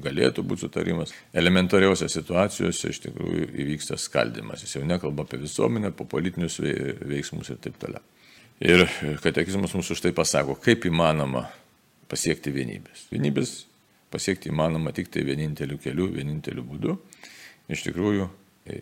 galėtų 0.03 0.43
būti 0.47 0.67
sutarimas, 0.67 1.15
elementariausiose 1.37 2.11
situacijose 2.19 2.91
iš 2.91 3.03
tikrųjų 3.05 3.47
įvyksta 3.63 3.99
skaldimas. 4.01 4.65
Jis 4.67 4.79
jau 4.79 4.83
nekalba 4.89 5.27
apie 5.27 5.39
visuomenę, 5.45 5.93
apie 5.93 6.09
politinius 6.11 6.59
veiksmus 6.61 7.53
ir 7.55 7.61
taip 7.63 7.79
toliau. 7.83 8.03
Ir 8.65 8.87
katekizmas 9.23 9.75
mums 9.77 9.93
už 9.93 10.01
tai 10.01 10.15
pasako, 10.17 10.57
kaip 10.59 10.89
įmanoma 10.89 11.45
pasiekti 12.11 12.51
vienybės. 12.55 13.07
Vienybės 13.13 13.55
pasiekti 14.11 14.51
įmanoma 14.51 14.95
tik 14.97 15.11
tai 15.13 15.27
vieninteliu 15.29 15.79
keliu, 15.83 16.09
vieninteliu 16.15 16.65
būdu. 16.67 16.97
Iš 17.71 17.85
tikrųjų, 17.89 18.31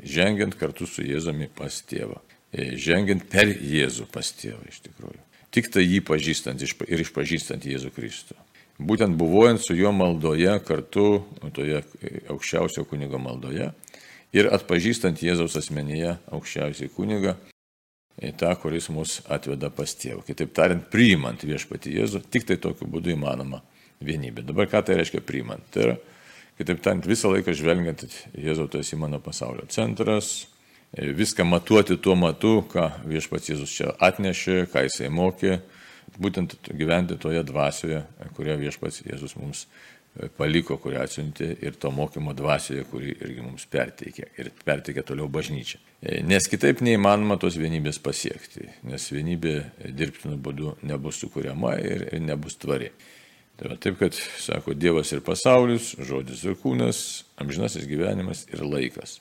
žengiant 0.06 0.56
kartu 0.60 0.86
su 0.88 1.04
Jėzumi 1.04 1.50
pas 1.52 1.82
tėvą. 1.90 2.20
Žengiant 2.54 3.24
per 3.32 3.50
Jėzų 3.50 4.06
pas 4.14 4.30
tėvą 4.38 4.62
iš 4.70 4.84
tikrųjų. 4.86 5.20
Tik 5.54 5.70
tai 5.70 5.84
jį 5.86 6.00
pažįstant 6.02 6.62
ir 6.64 7.02
išpažįstant 7.04 7.66
Jėzų 7.68 7.92
Kristų. 7.94 8.34
Būtent 8.82 9.14
buvojant 9.14 9.62
su 9.62 9.76
juo 9.78 9.92
maldoje 9.94 10.50
kartu, 10.66 11.22
toje 11.54 11.84
aukščiausio 12.32 12.82
kunigo 12.90 13.20
maldoje 13.22 13.68
ir 14.34 14.48
atpažįstant 14.50 15.22
Jėzaus 15.22 15.54
asmenyje 15.60 16.16
aukščiausiai 16.34 16.90
kunigą, 16.90 17.36
tą, 18.38 18.50
kuris 18.58 18.88
mus 18.90 19.20
atveda 19.30 19.70
pas 19.70 19.94
tėvą. 19.94 20.24
Kitaip 20.26 20.50
tariant, 20.56 20.82
priimant 20.90 21.46
viešpati 21.46 21.94
Jėzų, 22.00 22.24
tik 22.34 22.48
tai 22.50 22.58
tokiu 22.58 22.88
būdu 22.90 23.14
įmanoma 23.14 23.62
vienybė. 24.02 24.42
Dabar 24.46 24.66
ką 24.70 24.82
tai 24.86 24.98
reiškia 24.98 25.22
priimant? 25.22 25.62
Tai 25.70 25.86
yra, 25.86 25.94
kitaip 26.58 26.82
tariant, 26.82 27.06
visą 27.06 27.30
laiką 27.30 27.54
žvelgiant, 27.54 28.02
Jėzau, 28.34 28.66
tu 28.70 28.82
esi 28.82 28.98
mano 28.98 29.22
pasaulio 29.22 29.70
centras, 29.70 30.48
e, 30.48 30.53
viską 30.98 31.44
matuoti 31.44 31.96
tuo 31.96 32.14
matu, 32.14 32.60
ką 32.70 32.90
viešpats 33.08 33.50
Jėzus 33.50 33.72
čia 33.74 33.90
atnešė, 33.98 34.64
ką 34.70 34.84
jisai 34.86 35.10
mokė, 35.10 35.58
būtent 36.20 36.54
gyventi 36.70 37.18
toje 37.18 37.42
dvasioje, 37.46 38.04
kurią 38.36 38.56
viešpats 38.60 39.02
Jėzus 39.08 39.34
mums 39.40 39.64
e, 39.64 40.28
paliko, 40.38 40.76
kurią 40.78 41.02
atsiuntė 41.02 41.50
ir 41.66 41.74
to 41.80 41.90
mokymo 41.94 42.34
dvasioje, 42.38 42.84
kurį 42.92 43.16
irgi 43.16 43.42
mums 43.42 43.66
perteikė 43.70 44.28
ir 44.38 44.52
perteikė 44.64 45.02
toliau 45.08 45.26
bažnyčia. 45.32 45.82
E, 46.00 46.20
nes 46.22 46.46
kitaip 46.50 46.84
neįmanoma 46.86 47.40
tos 47.42 47.58
vienybės 47.58 47.98
pasiekti, 48.04 48.68
nes 48.86 49.10
vienybė 49.10 49.56
dirbtiniu 49.90 50.38
būdu 50.38 50.76
nebus 50.86 51.18
sukūriama 51.24 51.74
ir, 51.82 52.08
ir 52.14 52.22
nebus 52.22 52.58
tvari. 52.62 52.92
Tai 53.58 53.70
va, 53.70 53.76
taip, 53.78 53.98
kad 54.00 54.14
sako 54.14 54.74
Dievas 54.74 55.12
ir 55.14 55.22
pasaulis, 55.26 55.92
žodis 56.02 56.42
ir 56.46 56.56
kūnas, 56.58 57.24
amžinasis 57.38 57.86
gyvenimas 57.86 58.48
ir 58.50 58.62
laikas. 58.66 59.20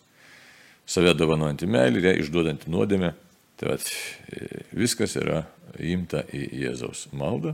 Save 0.86 1.14
dovanojantį 1.16 1.70
ją 2.04 2.16
išduodantį 2.24 2.72
nuodėmę. 2.72 3.14
Tai 3.58 3.70
va, 3.70 3.78
e, 3.78 4.64
viskas 4.76 5.16
yra 5.16 5.44
įimta 5.80 6.26
į 6.34 6.44
Jėzaus 6.64 7.08
maldą. 7.14 7.54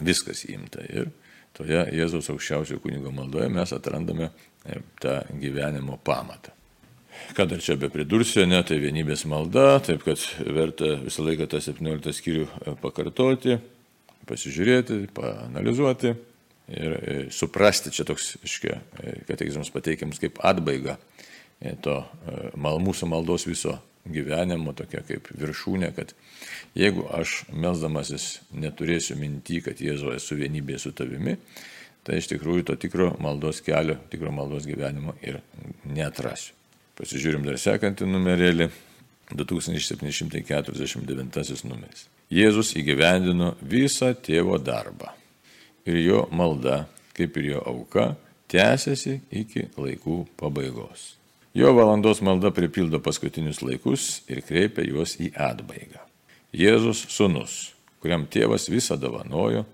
Viskas 0.00 0.44
įimta. 0.48 0.84
Ir 0.88 1.10
toje 1.56 1.84
Jėzaus 1.92 2.30
aukščiausio 2.32 2.80
kunigo 2.80 3.12
maldoje 3.12 3.50
mes 3.52 3.72
atrandame 3.72 4.30
e, 4.64 4.80
tą 5.02 5.20
gyvenimo 5.40 5.98
pamatą. 6.04 6.54
Ką 7.36 7.44
dar 7.46 7.60
čia 7.60 7.76
be 7.76 7.90
pridursiu, 7.92 8.46
ne, 8.48 8.62
tai 8.64 8.78
vienybės 8.80 9.26
malda, 9.28 9.76
taip 9.84 10.02
kad 10.06 10.22
verta 10.48 10.96
visą 11.04 11.26
laiką 11.26 11.46
tą 11.52 11.60
17 11.60 12.16
skyrių 12.16 12.46
e, 12.48 12.76
pakartoti 12.80 13.58
pasižiūrėti, 14.28 15.08
paanalizuoti 15.16 16.12
ir 16.72 16.94
suprasti, 17.34 17.90
čia 17.94 18.06
toks, 18.08 18.36
iškia, 18.46 18.78
e, 19.02 19.14
katekizmas 19.28 19.72
pateikiamas 19.74 20.22
kaip 20.22 20.38
atbaiga 20.46 20.96
to 21.82 21.98
mal, 22.58 22.80
mūsų 22.82 23.08
maldos 23.10 23.46
viso 23.48 23.76
gyvenimo, 24.08 24.74
tokia 24.74 25.02
kaip 25.06 25.28
viršūnė, 25.38 25.92
kad 25.94 26.14
jeigu 26.78 27.06
aš 27.14 27.42
melzdamasis 27.54 28.40
neturėsiu 28.50 29.16
minti, 29.20 29.60
kad 29.62 29.80
Jėzu 29.80 30.10
esu 30.16 30.38
vienybėje 30.40 30.78
su 30.82 30.92
tavimi, 30.96 31.36
tai 32.02 32.18
iš 32.18 32.32
tikrųjų 32.32 32.66
to 32.70 32.78
tikro 32.82 33.12
maldos 33.22 33.62
kelio, 33.62 33.96
tikro 34.10 34.32
maldos 34.34 34.66
gyvenimo 34.66 35.14
ir 35.22 35.38
neatrasiu. 35.86 36.56
Pasižiūrim 36.98 37.46
dar 37.46 37.56
sekantį 37.60 38.08
numerėlį, 38.10 38.66
2749 39.32 41.64
numeris. 41.64 42.08
Jėzus 42.32 42.72
įgyvendino 42.76 43.54
visą 43.60 44.14
tėvo 44.16 44.58
darbą. 44.60 45.12
Ir 45.88 45.96
jo 46.02 46.28
malda, 46.32 46.86
kaip 47.16 47.36
ir 47.40 47.44
jo 47.54 47.60
auka, 47.68 48.16
tęsiasi 48.52 49.20
iki 49.32 49.62
laikų 49.76 50.26
pabaigos. 50.40 51.21
Jo 51.54 51.74
valandos 51.76 52.22
malda 52.24 52.50
pripildo 52.54 53.00
paskutinius 53.04 53.60
laikus 53.62 54.22
ir 54.32 54.40
kreipia 54.46 54.86
juos 54.88 55.18
į 55.20 55.32
atbaigą. 55.36 56.00
Jėzus 56.52 57.04
sunus, 57.12 57.72
kuriam 58.00 58.24
tėvas 58.28 58.68
visą 58.72 58.96
dovanojo 59.00 59.66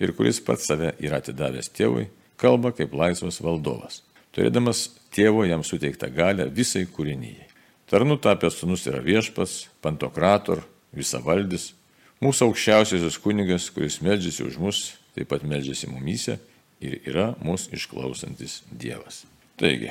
ir 0.00 0.12
kuris 0.16 0.42
pats 0.44 0.68
save 0.68 0.92
yra 1.00 1.22
atidavęs 1.22 1.72
tėvui, 1.72 2.10
kalba 2.36 2.72
kaip 2.76 2.92
laisvas 2.96 3.40
valdovas, 3.40 4.02
turėdamas 4.36 4.90
tėvo 5.12 5.46
jam 5.48 5.64
suteiktą 5.64 6.12
galę 6.12 6.50
visai 6.52 6.84
kūrinyjei. 6.84 7.48
Tarnu 7.88 8.18
tapęs 8.20 8.60
sunus 8.60 8.84
yra 8.90 9.00
viešpas, 9.04 9.66
pantokrator, 9.80 10.64
visavaldis, 10.96 11.70
Mūsų 12.16 12.46
aukščiausiasis 12.48 13.18
kunigas, 13.20 13.66
kuris 13.68 13.98
medžiasi 14.00 14.40
už 14.46 14.54
mus, 14.56 14.78
taip 15.12 15.28
pat 15.28 15.42
medžiasi 15.44 15.90
mumyse 15.90 16.38
ir 16.80 16.94
yra 17.04 17.26
mūsų 17.44 17.76
išklausantis 17.76 18.62
Dievas. 18.72 19.26
Taigi, 19.60 19.90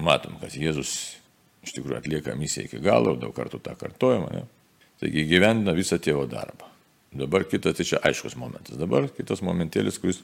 matom, 0.00 0.38
kad 0.42 0.54
Jėzus 0.58 0.94
iš 1.64 1.74
tikrųjų 1.76 1.98
atlieka 2.02 2.36
misiją 2.38 2.68
iki 2.68 2.82
galo, 2.84 3.14
daug 3.20 3.34
kartų 3.36 3.60
tą 3.64 3.74
kartojama. 3.78 4.30
Ne? 4.34 4.44
Taigi 5.02 5.26
gyvendina 5.28 5.74
visą 5.76 5.98
tėvo 6.02 6.26
darbą. 6.30 6.68
Dabar 7.14 7.44
kitas, 7.46 7.76
tai 7.78 7.86
čia 7.86 8.00
aiškus 8.02 8.34
momentas. 8.38 8.78
Dabar 8.78 9.06
kitas 9.14 9.42
momentėlis, 9.44 10.00
kuris 10.02 10.20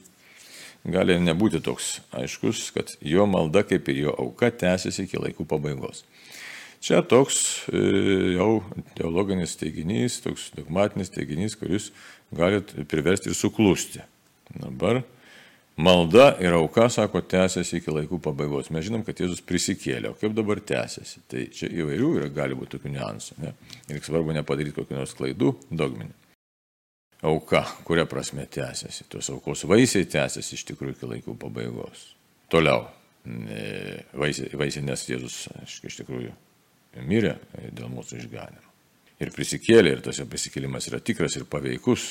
gali 0.91 1.15
nebūti 1.21 1.61
toks 1.63 1.99
aiškus, 2.17 2.65
kad 2.75 2.91
jo 3.05 3.27
malda 3.29 3.63
kaip 3.67 3.87
ir 3.91 4.01
jo 4.07 4.15
auka 4.25 4.51
tęsiasi 4.51 5.05
iki 5.05 5.21
laikų 5.21 5.45
pabaigos. 5.47 6.03
Čia 6.81 7.03
toks 7.05 7.37
e, 7.69 7.79
jau 8.35 8.63
teologinis 8.97 9.53
teiginys, 9.59 10.17
toks 10.23 10.49
dogmatinis 10.57 11.13
teiginys, 11.13 11.55
kuris 11.59 11.91
gali 12.33 12.63
priversti 12.89 13.29
ir 13.29 13.37
suklusti. 13.37 14.01
Dabar 14.57 15.03
Malda 15.77 16.35
ir 16.43 16.53
auka, 16.53 16.89
sako, 16.91 17.21
tęsiasi 17.31 17.79
iki 17.79 17.93
laikų 17.95 18.19
pabaigos. 18.21 18.69
Mes 18.75 18.83
žinom, 18.85 19.05
kad 19.07 19.17
Jėzus 19.21 19.39
prisikėlė, 19.47 20.11
o 20.11 20.17
kaip 20.19 20.33
dabar 20.35 20.59
tęsiasi. 20.59 21.23
Tai 21.31 21.45
čia 21.55 21.69
įvairių 21.71 22.09
yra, 22.19 22.27
gali 22.33 22.57
būti 22.59 22.75
tokių 22.75 22.91
niuansų. 22.91 23.37
Ne? 23.41 23.53
Ir 23.89 24.03
svarbu 24.03 24.35
nepadaryti 24.35 24.75
kokių 24.75 24.99
nors 24.99 25.15
klaidų 25.17 25.53
dogminį. 25.71 26.11
Auka, 27.31 27.63
kuria 27.87 28.05
prasme 28.09 28.45
tęsiasi. 28.51 29.07
Tos 29.09 29.29
aukos 29.31 29.63
vaisiai 29.69 30.09
tęsiasi 30.09 30.57
iš 30.57 30.65
tikrųjų 30.73 30.97
iki 30.97 31.11
laikų 31.15 31.37
pabaigos. 31.39 32.09
Toliau. 32.51 32.89
Vaisiai, 34.17 34.49
vaisiai 34.57 34.83
nes 34.83 35.05
Jėzus 35.07 35.45
iš 35.69 36.01
tikrųjų 36.01 36.33
mirė 37.07 37.37
dėl 37.71 37.89
mūsų 37.93 38.17
išganimo. 38.19 38.67
Ir 39.21 39.29
prisikėlė, 39.33 39.93
ir 39.93 39.99
tas 40.01 40.17
jo 40.17 40.25
prisikėlimas 40.29 40.89
yra 40.89 40.99
tikras 40.99 41.37
ir 41.37 41.45
paveikus. 41.49 42.07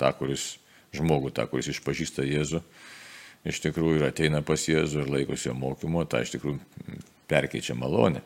Ta, 0.00 0.10
kuris 0.16 0.54
žmogų, 1.00 1.32
tą, 1.36 1.46
kuris 1.50 1.70
išpažįsta 1.72 2.24
Jėzų, 2.26 2.62
iš 3.46 3.60
tikrųjų 3.64 4.00
ir 4.00 4.08
ateina 4.08 4.42
pas 4.46 4.64
Jėzų 4.68 5.04
ir 5.04 5.12
laikosi 5.18 5.50
jo 5.50 5.54
mokymo, 5.58 6.04
tą 6.08 6.22
iš 6.24 6.36
tikrųjų 6.36 6.58
perkeičia 7.30 7.76
malonę. 7.78 8.22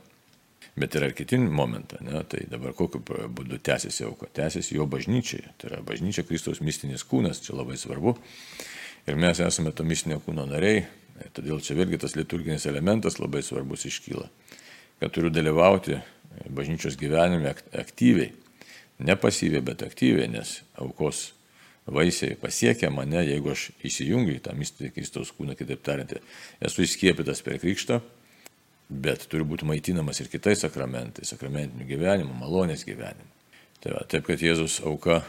Bet 0.79 0.95
yra 0.95 1.09
ir 1.11 1.17
kiti 1.19 1.39
momentą, 1.41 1.99
ne? 2.05 2.23
tai 2.31 2.45
dabar 2.49 2.73
kokiu 2.79 3.01
būdu 3.03 3.59
tęsiasi 3.59 4.05
auka. 4.07 4.29
Tęsiasi 4.33 4.77
jo 4.77 4.87
bažnyčiai. 4.89 5.51
Tai 5.59 5.73
yra 5.73 5.81
bažnyčia 5.85 6.23
Kristaus 6.29 6.63
mistinis 6.65 7.03
kūnas, 7.05 7.43
čia 7.45 7.57
labai 7.59 7.77
svarbu. 7.81 8.15
Ir 9.11 9.19
mes 9.19 9.41
esame 9.43 9.75
to 9.75 9.85
mistinio 9.85 10.21
kūno 10.23 10.47
nariai, 10.49 10.85
todėl 11.35 11.61
čia 11.65 11.75
vėlgi 11.77 11.99
tas 12.01 12.15
liturginis 12.17 12.69
elementas 12.71 13.19
labai 13.19 13.43
svarbus 13.43 13.89
iškyla. 13.91 14.29
Kad 15.01 15.17
turiu 15.17 15.33
dalyvauti 15.33 15.99
bažnyčios 16.49 16.97
gyvenime 17.01 17.55
aktyviai. 17.73 18.31
Ne 19.01 19.17
pasyviai, 19.17 19.65
bet 19.65 19.83
aktyviai, 19.83 20.29
nes 20.31 20.61
aukos 20.79 21.31
vaisiai 21.87 22.37
pasiekia 22.41 22.91
mane, 22.93 23.23
jeigu 23.27 23.53
aš 23.55 23.71
įsijungiu 23.87 24.37
į 24.37 24.45
tą 24.45 24.55
mistinį 24.59 24.93
Kristaus 24.95 25.33
kūną, 25.37 25.57
kitaip 25.59 25.83
tariant, 25.87 26.17
esu 26.61 26.85
įskiepytas 26.85 27.43
per 27.47 27.59
krikštą, 27.63 28.01
bet 28.91 29.27
turiu 29.31 29.47
būti 29.49 29.67
maitinamas 29.69 30.21
ir 30.21 30.31
kitais 30.31 30.65
sakramentais, 30.65 31.31
sakramentiniu 31.31 31.87
gyvenimu, 31.89 32.35
malonės 32.41 32.85
gyvenimu. 32.87 33.29
Tai 33.81 33.95
va, 33.97 34.05
taip, 34.11 34.27
kad 34.27 34.43
Jėzus 34.45 34.81
auka 34.85 35.23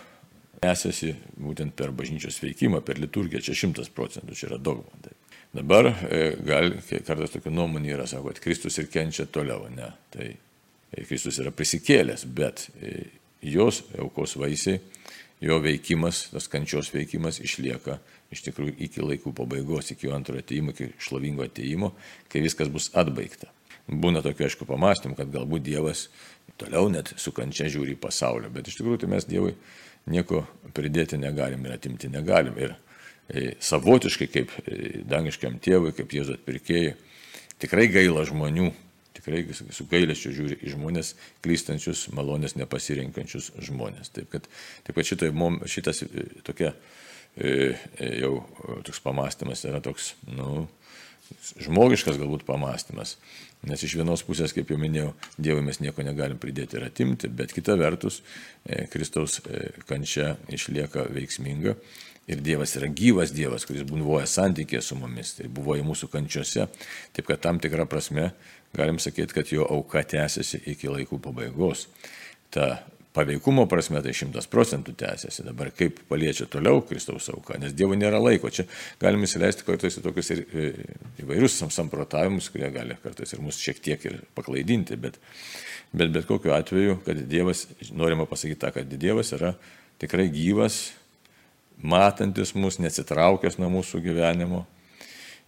esasi 0.61 1.13
būtent 1.39 1.73
per 1.77 1.93
bažnyčios 1.95 2.41
veikimą, 2.43 2.81
per 2.85 2.99
liturgiją, 3.01 3.41
čia 3.45 3.57
šimtas 3.63 3.89
procentų, 3.93 4.35
čia 4.37 4.49
yra 4.51 4.59
dogma. 4.61 4.91
Taip. 5.05 5.17
Dabar 5.51 5.89
e, 5.89 6.19
gal 6.47 6.71
kartais 7.07 7.33
tokia 7.33 7.51
nuomonė 7.51 7.95
yra, 7.95 8.05
sako, 8.07 8.31
kad 8.31 8.43
Kristus 8.43 8.77
ir 8.79 8.87
kenčia 8.91 9.25
toliau, 9.27 9.65
ne. 9.73 9.89
Tai 10.13 10.27
e, 10.29 11.05
Kristus 11.07 11.39
yra 11.43 11.51
prisikėlęs, 11.55 12.23
bet 12.37 12.67
e, 12.79 12.93
jos 13.51 13.81
aukos 13.99 14.37
vaisiai 14.39 14.79
jo 15.41 15.57
veikimas, 15.61 16.27
tas 16.31 16.47
kančios 16.51 16.91
veikimas 16.93 17.39
išlieka 17.41 17.97
iš 18.31 18.43
tikrųjų 18.45 18.75
iki 18.87 19.03
laikų 19.03 19.33
pabaigos, 19.35 19.91
iki 19.91 20.07
jo 20.07 20.15
antrojo 20.15 20.43
ateimo, 20.43 20.75
iki 20.75 20.91
šlovingo 21.01 21.45
ateimo, 21.47 21.91
kai 22.31 22.43
viskas 22.45 22.69
bus 22.71 22.91
atbaigta. 22.97 23.49
Būna 23.91 24.21
tokių, 24.23 24.45
aišku, 24.45 24.67
pamastymų, 24.69 25.17
kad 25.17 25.31
galbūt 25.33 25.65
Dievas 25.65 26.05
toliau 26.61 26.87
net 26.93 27.11
su 27.19 27.33
kančia 27.35 27.67
žiūri 27.71 27.97
į 27.97 28.01
pasaulį, 28.01 28.51
bet 28.53 28.69
iš 28.69 28.77
tikrųjų 28.79 29.01
tai 29.01 29.09
mes 29.11 29.25
Dievui 29.27 29.55
nieko 30.11 30.45
pridėti 30.77 31.19
negalim 31.19 31.65
ir 31.65 31.75
atimti 31.75 32.09
negalim. 32.11 32.55
Ir 32.61 32.75
e, 33.27 33.55
savotiškai 33.59 34.29
kaip 34.31 34.53
e, 34.61 35.01
dangiškiam 35.09 35.57
tėvui, 35.63 35.95
kaip 35.97 36.13
Jėzus 36.13 36.37
atpirkėjai, 36.37 36.93
tikrai 37.61 37.89
gaila 37.91 38.23
žmonių, 38.29 38.69
tikrai 39.21 39.71
su 39.73 39.85
gailesčiu 39.89 40.33
žiūri 40.35 40.57
į 40.65 40.73
žmonės, 40.75 41.13
klystančius, 41.45 42.07
malonės 42.15 42.57
nepasirinkančius 42.57 43.51
žmonės. 43.61 44.11
Taip 44.15 44.31
kad, 44.33 44.49
taip 44.87 44.97
kad 44.97 45.07
šitoj, 45.07 45.31
šitas 45.69 46.03
e, 46.07 46.25
tokia 46.47 46.73
e, 46.73 47.77
e, 47.97 48.11
jau 48.23 48.41
toks 48.87 49.01
pamastymas 49.05 49.63
yra 49.69 49.81
toks, 49.83 50.15
nu, 50.33 50.65
žmogiškas 51.61 52.19
galbūt 52.19 52.45
pamastymas. 52.49 53.15
Nes 53.69 53.83
iš 53.85 53.93
vienos 53.99 54.23
pusės, 54.25 54.55
kaip 54.57 54.71
jau 54.73 54.79
minėjau, 54.81 55.11
Dievui 55.37 55.61
mes 55.61 55.77
nieko 55.83 56.01
negalim 56.01 56.39
pridėti 56.41 56.79
ir 56.79 56.87
atimti, 56.87 57.29
bet 57.29 57.53
kita 57.53 57.75
vertus, 57.77 58.23
Kristaus 58.89 59.37
kančia 59.85 60.33
išlieka 60.49 61.05
veiksminga. 61.13 61.75
Ir 62.31 62.39
Dievas 62.43 62.75
yra 62.79 62.87
gyvas 62.87 63.33
Dievas, 63.35 63.65
kuris 63.67 63.83
buvoja 63.87 64.27
santykėje 64.29 64.83
su 64.85 64.95
mumis, 64.99 65.35
tai 65.37 65.49
buvo 65.51 65.75
į 65.75 65.83
mūsų 65.87 66.07
kančiose. 66.13 66.69
Taip 67.15 67.27
kad 67.27 67.43
tam 67.43 67.59
tikrą 67.63 67.87
prasme 67.91 68.31
galim 68.77 69.01
sakyti, 69.03 69.35
kad 69.35 69.51
jo 69.51 69.67
auka 69.67 70.03
tęsiasi 70.07 70.63
iki 70.71 70.89
laikų 70.91 71.19
pabaigos. 71.23 71.87
Ta 72.51 72.77
paveikumo 73.13 73.65
prasme 73.67 73.99
tai 74.03 74.13
šimtas 74.15 74.47
procentų 74.51 74.93
tęsiasi. 74.99 75.43
Dabar 75.47 75.71
kaip 75.75 75.99
paliečia 76.09 76.47
toliau 76.51 76.83
Kristaus 76.87 77.27
auka, 77.33 77.57
nes 77.59 77.75
Dievo 77.75 77.97
nėra 77.99 78.21
laiko. 78.21 78.51
Čia 78.53 78.65
galime 79.01 79.27
įsileisti 79.27 79.67
kartais 79.67 79.99
tokius 79.99 80.31
ir 80.35 80.43
e, 80.47 80.69
įvairius 81.23 81.59
samprotavimus, 81.67 82.47
kurie 82.53 82.71
gali 82.71 82.95
kartais 83.03 83.35
ir 83.35 83.43
mus 83.43 83.59
šiek 83.59 83.83
tiek 83.83 84.07
ir 84.07 84.21
paklaidinti, 84.37 84.95
bet, 84.95 85.19
bet 85.91 86.15
bet 86.15 86.29
kokiu 86.29 86.55
atveju, 86.55 87.01
kad 87.05 87.19
Dievas, 87.27 87.67
norima 87.91 88.27
pasakyti 88.29 88.61
tą, 88.63 88.71
kad 88.79 88.95
Dievas 88.95 89.35
yra 89.35 89.55
tikrai 90.01 90.29
gyvas, 90.33 90.87
matantis 91.83 92.55
mus, 92.55 92.79
nesitraukęs 92.83 93.57
nuo 93.61 93.69
mūsų 93.79 94.01
gyvenimo 94.05 94.65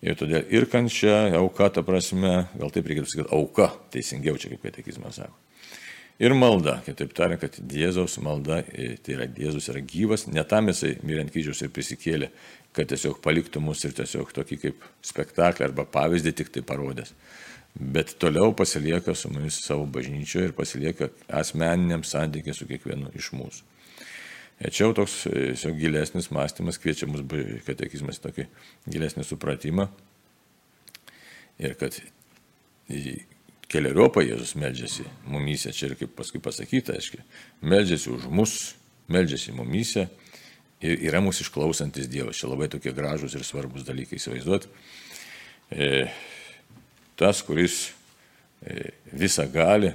Ir 0.04 0.18
todėl 0.20 0.44
ir 0.52 0.66
kančia, 0.68 1.32
auka, 1.40 1.70
ta 1.72 1.82
prasme, 1.88 2.50
gal 2.60 2.72
taip 2.76 2.90
reikėtų 2.90 3.08
sakyti, 3.08 3.30
auka, 3.38 3.70
teisingiau 3.94 4.36
čia 4.40 4.52
kaip 4.52 4.66
katekizmas 4.66 5.22
sako. 5.22 5.38
Ir 6.22 6.36
malda, 6.38 6.76
kitaip 6.86 7.14
tariant, 7.16 7.40
kad 7.42 7.56
Jėzaus 7.74 8.18
malda, 8.22 8.60
e, 8.68 8.98
tai 9.02 9.16
yra 9.16 9.30
Jėzus 9.40 9.70
yra 9.72 9.80
gyvas, 9.80 10.28
ne 10.28 10.44
tam 10.46 10.68
jisai 10.70 10.98
mirant 11.08 11.32
kryžiaus 11.34 11.64
ir 11.64 11.72
prisikėlė, 11.74 12.30
kad 12.76 12.92
tiesiog 12.92 13.22
paliktų 13.24 13.64
mus 13.64 13.82
ir 13.88 13.96
tiesiog 13.96 14.36
tokį 14.36 14.60
kaip 14.66 14.86
spektaklį 15.08 15.70
arba 15.70 15.88
pavyzdį 15.96 16.36
tik 16.36 16.52
tai 16.54 16.66
parodęs. 16.68 17.16
Bet 17.74 18.18
toliau 18.22 18.52
pasilieka 18.54 19.16
su 19.18 19.32
mumis 19.34 19.64
savo 19.64 19.88
bažnyčioje 19.90 20.52
ir 20.52 20.58
pasilieka 20.58 21.10
asmeniniam 21.32 22.04
santykiai 22.06 22.54
su 22.54 22.68
kiekvienu 22.70 23.10
iš 23.18 23.32
mūsų. 23.34 23.73
Čia 24.62 24.86
jau 24.86 24.94
toks 24.96 25.24
tiesiog 25.26 25.78
gilesnis 25.80 26.30
mąstymas 26.32 26.80
kviečia 26.80 27.10
mus 27.10 27.24
katekizmas 27.66 28.22
tokį 28.24 28.46
gilesnį 28.88 29.26
supratimą. 29.28 29.88
Ir 31.64 31.76
kad 31.80 31.98
keliariopą 33.74 34.24
Jėzus 34.24 34.54
medžiasi 34.60 35.06
mumyse, 35.30 35.74
čia 35.74 35.90
ir 35.90 35.98
kaip 36.00 36.14
paskui 36.18 36.42
pasakyta, 36.44 36.98
aiškiai, 36.98 37.24
medžiasi 37.66 38.12
už 38.14 38.28
mus, 38.30 38.54
medžiasi 39.12 39.54
mumyse 39.56 40.08
ir 40.84 41.04
yra 41.10 41.22
mūsų 41.24 41.48
išklausantis 41.48 42.10
Dievas. 42.12 42.40
Čia 42.40 42.52
labai 42.52 42.70
tokie 42.72 42.94
gražus 42.96 43.36
ir 43.38 43.46
svarbus 43.48 43.86
dalykai 43.88 44.20
įsivaizduoti. 44.20 44.72
E, 45.74 45.90
tas, 47.20 47.42
kuris 47.46 47.88
e, 48.62 48.92
visą 49.16 49.48
gali, 49.52 49.94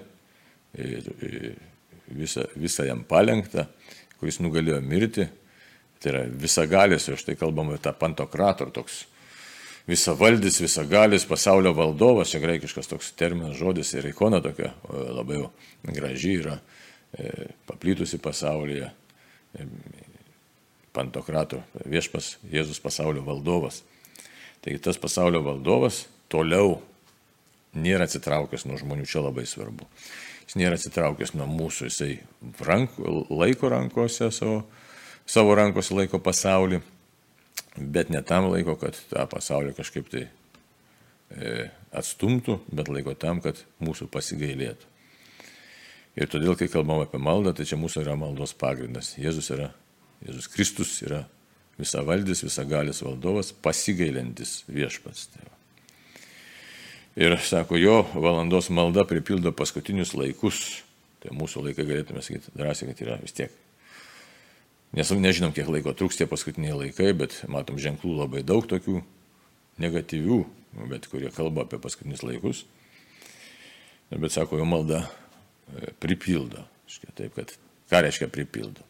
e, 0.75 0.89
e, 0.99 1.53
visą, 2.19 2.47
visą 2.59 2.87
jam 2.89 3.05
palengta, 3.09 3.69
kuris 4.21 4.41
nugalėjo 4.43 4.81
mirti. 4.85 5.29
Tai 5.99 6.13
yra 6.13 6.25
visagalis, 6.31 7.09
ir 7.09 7.19
štai 7.19 7.35
kalbame 7.39 7.75
apie 7.75 7.83
tą 7.89 7.93
pantokrator, 7.99 8.71
toks 8.71 9.01
visavaldis, 9.89 10.61
visagalis, 10.63 11.25
pasaulio 11.27 11.73
valdovas, 11.75 12.31
čia 12.31 12.43
graikiškas 12.43 12.91
toks 12.91 13.11
terminas, 13.19 13.57
žodis 13.59 13.91
ir 13.97 14.07
ikona 14.07 14.39
tokia 14.45 14.71
labai 14.87 15.41
graži 15.97 16.37
yra, 16.39 16.59
e, 17.19 17.49
paplytusi 17.67 18.21
pasaulyje. 18.23 18.93
E, 19.59 19.67
pantokrator, 20.95 21.65
viešpas 21.87 22.37
Jėzus 22.51 22.79
pasaulio 22.83 23.25
valdovas. 23.27 23.83
Taigi 24.63 24.81
tas 24.83 24.99
pasaulio 24.99 25.43
valdovas 25.47 26.05
toliau 26.31 26.79
nėra 27.79 28.07
atsitraukęs 28.09 28.67
nuo 28.67 28.79
žmonių, 28.81 29.07
čia 29.07 29.23
labai 29.23 29.47
svarbu 29.47 29.87
jis 30.49 30.57
nėra 30.57 30.79
atsitraukęs 30.79 31.35
nuo 31.37 31.47
mūsų, 31.51 31.91
jisai 31.91 32.13
rank, 32.65 32.97
laiko 33.29 33.69
rankose 33.69 34.31
savo, 34.33 34.63
savo 35.29 35.57
rankose 35.59 35.97
laiko 35.97 36.21
pasaulį, 36.25 36.81
bet 37.77 38.09
ne 38.11 38.23
tam 38.25 38.49
laiko, 38.49 38.79
kad 38.81 38.97
tą 39.11 39.27
pasaulį 39.29 39.75
kažkaip 39.77 40.09
tai 40.09 40.25
e, 40.25 41.69
atstumtų, 41.93 42.63
bet 42.73 42.89
laiko 42.89 43.13
tam, 43.13 43.43
kad 43.45 43.61
mūsų 43.85 44.09
pasigailėtų. 44.13 44.95
Ir 46.19 46.33
todėl, 46.33 46.57
kai 46.59 46.67
kalbam 46.73 47.05
apie 47.05 47.21
maldą, 47.23 47.53
tai 47.55 47.69
čia 47.69 47.77
mūsų 47.79 48.03
yra 48.03 48.17
maldos 48.19 48.57
pagrindas. 48.59 49.13
Jėzus 49.21 49.53
yra, 49.55 49.69
Jėzus 50.25 50.49
Kristus 50.51 50.97
yra 51.05 51.27
visavaldis, 51.79 52.43
visagalis 52.43 53.05
valdovas, 53.05 53.53
pasigailintis 53.53 54.65
viešpats. 54.67 55.29
Tai 55.35 55.58
Ir 57.19 57.35
sako, 57.43 57.75
jo 57.77 58.05
valandos 58.15 58.69
malda 58.71 59.03
pripildo 59.03 59.51
paskutinius 59.51 60.13
laikus. 60.15 60.85
Tai 61.19 61.33
mūsų 61.35 61.65
laikai 61.65 61.83
galėtume 61.89 62.23
sakyti 62.23 62.53
drąsiai, 62.55 62.93
kad 62.93 63.01
yra 63.03 63.17
vis 63.19 63.35
tiek. 63.35 63.55
Nes 64.95 65.11
nežinom, 65.11 65.51
kiek 65.51 65.67
laiko 65.67 65.91
truks 65.99 66.21
tie 66.21 66.29
paskutiniai 66.31 66.77
laikai, 66.79 67.11
bet 67.19 67.41
matom 67.51 67.81
ženklų 67.83 68.15
labai 68.21 68.45
daug 68.47 68.69
tokių 68.71 69.03
negatyvių, 69.83 70.39
bet 70.93 71.11
kurie 71.11 71.33
kalba 71.35 71.67
apie 71.67 71.83
paskutinius 71.83 72.23
laikus. 72.23 72.63
Bet 74.15 74.33
sako, 74.33 74.63
jo 74.63 74.71
malda 74.71 75.03
e, 75.03 75.91
pripildo. 75.99 76.63
Taip, 77.19 77.35
kad 77.35 77.59
ką 77.91 78.07
reiškia 78.07 78.31
pripildo? 78.31 78.87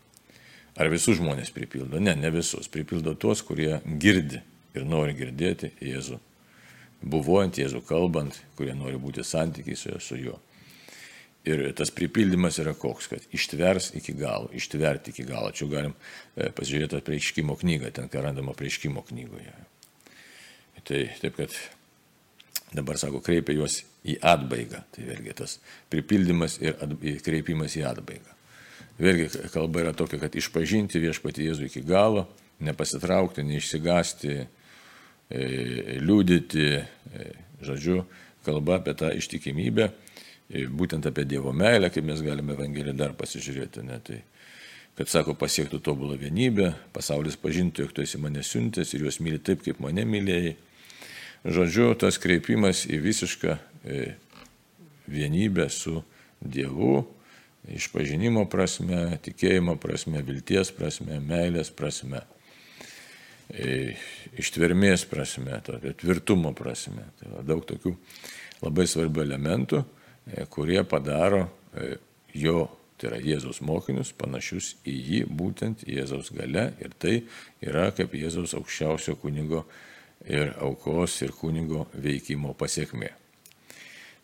Ar 0.77 0.93
visus 0.93 1.17
žmonės 1.17 1.49
pripildo? 1.57 1.97
Ne, 1.97 2.13
ne 2.13 2.29
visus. 2.37 2.69
Pripildo 2.69 3.17
tuos, 3.17 3.41
kurie 3.41 3.81
girdi 3.89 4.45
ir 4.77 4.85
nori 4.85 5.17
girdėti 5.17 5.73
Jėzų, 5.81 6.21
buvojant 7.03 7.59
Jėzų 7.59 7.83
kalbant, 7.89 8.37
kurie 8.59 8.75
nori 8.75 8.99
būti 9.01 9.25
santykiai 9.25 9.79
su, 9.79 9.95
su 10.03 10.19
juo. 10.19 10.39
Ir 11.49 11.63
tas 11.79 11.93
pripildymas 11.95 12.59
yra 12.61 12.75
koks, 12.77 13.07
kad 13.09 13.25
ištvers 13.33 13.93
iki 13.97 14.13
galo, 14.19 14.51
ištverti 14.53 15.15
iki 15.15 15.25
galo. 15.29 15.53
Čia 15.55 15.69
galim 15.71 15.95
e, 15.95 16.51
pasižiūrėti 16.53 17.01
prieiškimo 17.07 17.57
knygą, 17.61 17.93
ten 17.95 18.11
ką 18.13 18.25
randama 18.27 18.53
prieiškimo 18.59 19.05
knygoje. 19.09 19.55
Tai 20.89 21.05
taip, 21.23 21.39
kad 21.39 21.55
dabar 22.75 22.99
sako, 23.01 23.23
kreipia 23.25 23.57
juos 23.57 23.81
į 24.09 24.19
atbaigą. 24.25 24.83
Tai 24.93 25.07
vėlgi 25.09 25.37
tas 25.39 25.57
pripildymas 25.93 26.59
ir 26.65 26.77
at, 26.77 26.93
kreipimas 27.25 27.79
į 27.79 27.87
atbaigą. 27.89 28.35
Vėlgi 28.99 29.31
kalba 29.55 29.85
yra 29.85 29.95
tokia, 29.97 30.19
kad 30.25 30.35
išpažinti 30.37 31.01
viešpati 31.01 31.47
Jėzų 31.47 31.69
iki 31.69 31.85
galo, 31.87 32.27
nepasitraukti, 32.67 33.45
neišsigasti, 33.47 34.41
liūdyti, 35.31 36.67
e, 37.13 37.27
žodžiu, 37.65 38.03
kalba 38.47 38.79
apie 38.79 38.95
tą 38.97 39.11
ištikimybę, 39.13 39.91
e, 40.49 40.65
būtent 40.67 41.07
apie 41.09 41.27
Dievo 41.29 41.53
meilę, 41.53 41.91
kaip 41.93 42.07
mes 42.09 42.23
galime 42.25 42.55
Evangeliją 42.57 42.97
dar 42.97 43.13
pasižiūrėti. 43.19 43.85
Ne? 43.85 43.99
Tai, 44.05 44.23
kad 44.97 45.11
sako, 45.13 45.35
pasiektų 45.39 45.83
tobulą 45.85 46.17
vienybę, 46.19 46.73
pasaulis 46.93 47.37
pažintų, 47.37 47.85
jog 47.85 47.93
tu 47.93 48.03
esi 48.03 48.19
mane 48.19 48.43
siuntęs 48.43 48.95
ir 48.95 49.05
juos 49.05 49.21
myli 49.21 49.39
taip, 49.39 49.63
kaip 49.67 49.83
mane 49.85 50.07
mylėjai. 50.09 50.57
Žodžiu, 51.45 51.93
tas 52.01 52.19
kreipimas 52.19 52.83
į 52.91 52.99
visišką 53.05 53.53
vienybę 55.07 55.69
su 55.71 56.01
Dievu, 56.43 57.05
išpažinimo 57.71 58.45
prasme, 58.51 59.19
tikėjimo 59.23 59.77
prasme, 59.81 60.23
vilties 60.25 60.73
prasme, 60.75 61.21
meilės 61.23 61.71
prasme, 61.75 62.25
e, 62.25 62.38
ištvermės 63.49 65.07
prasme, 65.09 65.61
tvirtumo 66.01 66.53
prasme. 66.57 67.07
Tai 67.21 67.33
va, 67.33 67.45
daug 67.47 67.65
tokių 67.69 67.95
labai 68.65 68.87
svarbių 68.91 69.25
elementų, 69.25 69.85
e, 70.29 70.45
kurie 70.53 70.83
padaro 70.89 71.47
e, 71.73 71.97
jo, 72.37 72.67
tai 72.99 73.13
yra 73.13 73.21
Jėzaus 73.23 73.63
mokinius, 73.65 74.13
panašius 74.19 74.75
į 74.89 74.97
jį, 74.97 75.21
būtent 75.39 75.87
Jėzaus 75.89 76.33
gale 76.35 76.73
ir 76.83 76.93
tai 76.99 77.21
yra 77.65 77.89
kaip 77.97 78.17
Jėzaus 78.19 78.57
aukščiausio 78.59 79.17
kunigo 79.23 79.65
ir 80.27 80.53
aukos 80.61 81.15
ir 81.23 81.33
kunigo 81.33 81.87
veikimo 81.95 82.53
pasiekmė. 82.59 83.13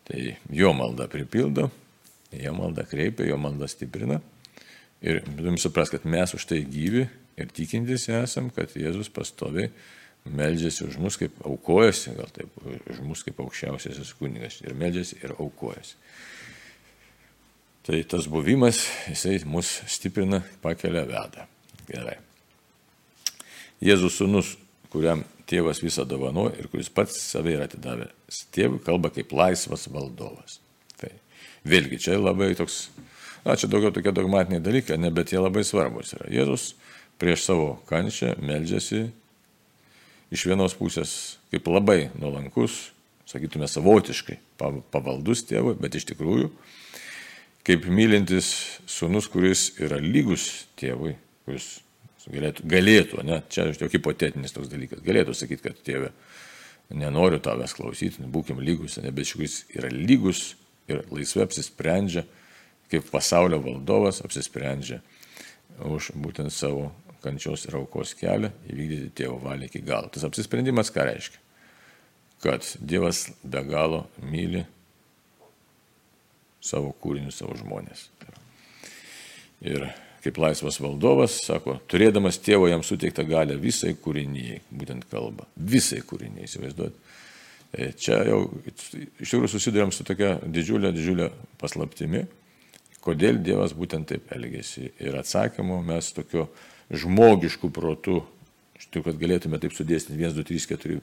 Tai 0.05 0.21
jo 0.53 0.73
malda 0.77 1.07
pripildo, 1.09 1.71
jo 2.35 2.53
malda 2.53 2.83
kreipia, 2.85 3.25
jo 3.31 3.39
malda 3.41 3.65
stiprina. 3.71 4.19
Ir 5.01 5.23
turim 5.25 5.57
supras, 5.61 5.89
kad 5.89 6.05
mes 6.05 6.33
už 6.35 6.45
tai 6.49 6.59
gyvi 6.67 7.07
ir 7.39 7.51
tikintis 7.55 8.07
esam, 8.11 8.49
kad 8.53 8.73
Jėzus 8.77 9.11
pastoviai 9.13 9.71
meldžiasi 10.25 10.87
už 10.87 10.97
mus 11.01 11.19
kaip 11.21 11.35
aukojasi, 11.45 12.15
gal 12.17 12.31
taip, 12.33 12.49
už 12.65 13.01
mus 13.05 13.21
kaip 13.25 13.39
aukščiausiasis 13.43 14.15
kunigas. 14.17 14.57
Ir 14.65 14.73
meldžiasi 14.77 15.19
ir 15.21 15.35
aukojasi. 15.37 15.97
Tai 17.85 18.01
tas 18.09 18.25
buvimas, 18.31 18.81
jisai 19.11 19.37
mus 19.45 19.77
stiprina, 19.91 20.41
pakelia, 20.63 21.05
veda. 21.05 21.45
Gerai. 21.85 22.17
Jėzus 23.85 24.17
sunus, 24.17 24.55
kuriam 24.89 25.21
tėvas 25.45 25.83
visą 25.83 26.07
dovanoja 26.09 26.55
ir 26.57 26.69
kuris 26.71 26.89
pats 26.89 27.19
save 27.21 27.53
yra 27.53 27.67
atidavęs 27.69 28.45
tėvui, 28.55 28.79
kalba 28.81 29.11
kaip 29.13 29.33
laisvas 29.35 29.85
valdovas. 29.93 30.59
Vėlgi, 31.65 31.97
čia 31.97 32.19
labai 32.19 32.51
toks, 32.57 32.91
na, 33.45 33.55
čia 33.57 33.69
daugiau 33.69 33.89
tokie 33.93 34.13
dogmatiniai 34.13 34.61
dalykai, 34.61 34.99
ne, 35.01 35.09
bet 35.13 35.33
jie 35.33 35.41
labai 35.41 35.63
svarbus 35.65 36.13
yra. 36.13 36.27
Jėzus 36.29 36.75
prieš 37.21 37.45
savo 37.47 37.69
kančią 37.89 38.35
meldžiasi 38.43 39.05
iš 40.35 40.45
vienos 40.49 40.75
pusės 40.77 41.37
kaip 41.53 41.67
labai 41.71 42.09
nuolankus, 42.19 42.89
sakytume, 43.29 43.67
savotiškai 43.69 44.37
pavaldus 44.59 45.45
tėvui, 45.47 45.75
bet 45.79 45.95
iš 45.97 46.09
tikrųjų 46.11 46.51
kaip 47.65 47.87
mylintis 47.89 48.51
sunus, 48.85 49.27
kuris 49.31 49.71
yra 49.81 49.97
lygus 50.01 50.67
tėvui, 50.77 51.15
kuris 51.47 51.79
galėtų, 52.29 52.65
galėtų 52.69 53.23
ne, 53.25 53.39
čia 53.49 53.71
jau 53.71 53.89
hipotetinis 53.89 54.53
toks 54.53 54.69
dalykas, 54.69 55.01
galėtų 55.05 55.33
sakyti, 55.37 55.63
kad 55.65 55.81
tėvė, 55.85 56.11
nenoriu 56.93 57.39
tavęs 57.41 57.73
klausyti, 57.77 58.25
būkim 58.29 58.61
lygus, 58.61 58.99
ne, 59.01 59.09
bet 59.13 59.33
jis 59.33 59.63
yra 59.73 59.89
lygus 59.89 60.51
ir 60.91 61.01
laisvai 61.09 61.47
apsisprendžia, 61.47 62.25
kaip 62.93 63.09
pasaulio 63.09 63.57
valdovas 63.63 64.21
apsisprendžia 64.21 65.01
už 65.81 66.13
būtent 66.21 66.53
savo 66.53 66.91
kančios 67.25 67.65
ir 67.67 67.79
aukos 67.79 68.13
kelią 68.19 68.51
įvykdyti 68.69 69.11
tėvo 69.17 69.39
valią 69.43 69.69
iki 69.69 69.81
galo. 69.85 70.11
Tas 70.13 70.25
apsisprendimas 70.27 70.93
ką 70.93 71.07
reiškia? 71.09 71.41
Kad 72.45 72.67
Dievas 72.79 73.25
be 73.43 73.63
galo 73.65 74.05
myli 74.21 74.63
savo 76.63 76.93
kūrinius, 77.01 77.41
savo 77.41 77.57
žmonės. 77.57 78.07
Ir 79.65 79.87
kaip 80.25 80.39
laisvas 80.41 80.79
valdovas, 80.81 81.39
sako, 81.45 81.79
turėdamas 81.89 82.39
tėvo 82.41 82.69
jam 82.69 82.81
suteiktą 82.85 83.25
galę 83.29 83.57
visai 83.61 83.93
kūrinyjei, 84.01 84.61
būtent 84.73 85.05
kalba, 85.09 85.45
visai 85.55 86.01
kūrinyjei, 86.05 86.49
įsivaizduot, 86.49 86.97
E, 87.75 87.91
čia 87.99 88.21
jau 88.23 88.39
iš 89.19 89.31
tikrųjų 89.31 89.49
susidurėm 89.51 89.91
su 89.91 90.05
tokia 90.07 90.37
didžiulė, 90.43 90.93
didžiulė 90.95 91.29
paslaptimi, 91.59 92.23
kodėl 93.05 93.41
Dievas 93.43 93.75
būtent 93.77 94.09
taip 94.09 94.31
elgėsi. 94.33 94.91
Ir 94.99 95.17
atsakymų 95.21 95.81
mes 95.85 96.11
tokiu 96.15 96.47
žmogišku 96.93 97.71
protu, 97.73 98.23
tikrųjų, 98.95 99.05
kad 99.11 99.21
galėtume 99.21 99.59
taip 99.59 99.75
sudėstinti 99.75 100.21
1, 100.21 100.35
2, 100.35 100.45
3, 100.47 100.67
4, 100.71 100.99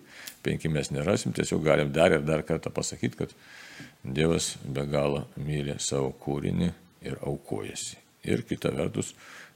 5 0.46 0.70
mes 0.72 0.90
nerasim, 0.92 1.32
tiesiog 1.32 1.62
galim 1.64 1.92
dar 1.92 2.12
ir 2.16 2.24
dar 2.24 2.42
kartą 2.42 2.72
pasakyti, 2.72 3.16
kad 3.16 3.34
Dievas 4.02 4.56
be 4.64 4.84
galo 4.86 5.26
myli 5.36 5.76
savo 5.78 6.12
kūrinį 6.24 6.72
ir 7.06 7.18
aukojasi. 7.22 7.98
Ir 8.26 8.42
kita 8.46 8.72
vertus, 8.74 9.12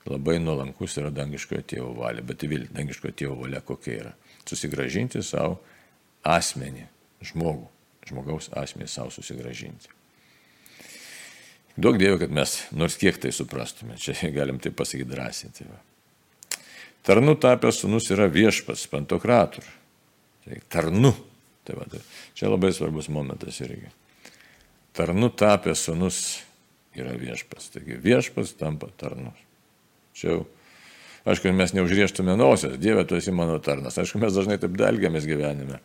labai 0.06 0.38
nuolankus 0.38 0.96
yra 1.00 1.11
dangiškojo 1.11 1.64
tėvo 1.66 1.90
valia, 1.98 2.22
bet 2.22 2.44
vėl 2.46 2.68
dangiškojo 2.74 3.16
tėvo 3.16 3.40
valia 3.42 3.61
kokia 3.61 3.96
yra. 3.96 4.14
Susigražinti 4.46 5.22
savo 5.26 5.59
asmenį, 6.22 6.87
žmogų, 7.26 7.66
žmogaus 8.06 8.50
asmenį 8.54 8.90
savo 8.90 9.14
susigražinti. 9.14 9.95
Daug 11.77 11.99
dievo, 12.01 12.17
kad 12.21 12.33
mes 12.33 12.57
nors 12.77 12.97
kiek 13.01 13.19
tai 13.21 13.33
suprastume, 13.37 13.99
čia 14.01 14.17
galim 14.37 14.61
tai 14.62 14.73
pasakyti 14.73 15.11
drąsiai. 15.11 15.53
Tai 15.57 15.67
tarnu 17.07 17.37
tapęs 17.41 17.83
sunus 17.85 18.11
yra 18.15 18.31
viešpas, 18.33 18.87
pantokratur. 18.91 19.67
Tai 20.47 20.61
tarnu. 20.73 21.12
Tai 21.67 21.79
va, 21.79 21.87
tai 21.91 22.01
čia 22.39 22.51
labai 22.51 22.73
svarbus 22.75 23.11
momentas 23.12 23.61
irgi. 23.65 23.91
Tarnu 24.97 25.31
tapęs 25.37 25.87
sunus 25.89 26.21
yra 26.97 27.15
viešpas. 27.19 27.71
Taigi 27.75 27.99
viešpas 28.03 28.57
tampa 28.61 28.91
tarnus. 28.97 29.41
Čia 30.17 30.35
jau 30.35 30.45
Aišku, 31.27 31.51
mes 31.59 31.73
neužrieštume 31.75 32.37
nosios, 32.39 32.77
Dieve, 32.79 33.03
tu 33.03 33.17
esi 33.19 33.33
mano 33.35 33.57
tarnas. 33.59 33.97
Aišku, 33.99 34.21
mes 34.23 34.31
dažnai 34.31 34.61
taip 34.62 34.77
dalgiamės 34.79 35.25
gyvenime 35.27 35.81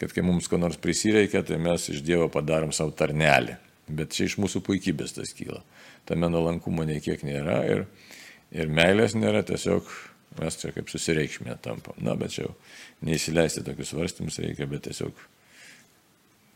kad 0.00 0.14
kai 0.16 0.24
mums 0.24 0.48
ko 0.48 0.56
nors 0.56 0.80
prisireikia, 0.80 1.42
tai 1.44 1.58
mes 1.60 1.90
iš 1.92 2.00
Dievo 2.04 2.30
padarom 2.32 2.72
savo 2.72 2.94
tarnelį. 2.96 3.58
Bet 3.96 4.14
čia 4.16 4.28
iš 4.28 4.38
mūsų 4.42 4.62
puikybės 4.66 5.16
tas 5.16 5.34
kyla. 5.36 5.62
Tame 6.08 6.30
nuolankumo 6.30 6.86
nei 6.88 7.02
kiek 7.02 7.24
nėra 7.26 7.60
ir, 7.68 7.84
ir 8.54 8.70
meilės 8.70 9.16
nėra, 9.18 9.42
tiesiog 9.46 9.90
mes 10.38 10.58
čia 10.60 10.70
kaip 10.74 10.90
susireikšmė 10.92 11.58
tampam. 11.64 11.98
Na, 12.04 12.14
bet 12.18 12.36
čia 12.36 12.46
jau 12.46 12.54
neįsileisti 13.06 13.64
tokius 13.66 13.92
svarstymus 13.94 14.38
reikia, 14.42 14.68
bet 14.70 14.86
tiesiog 14.86 15.18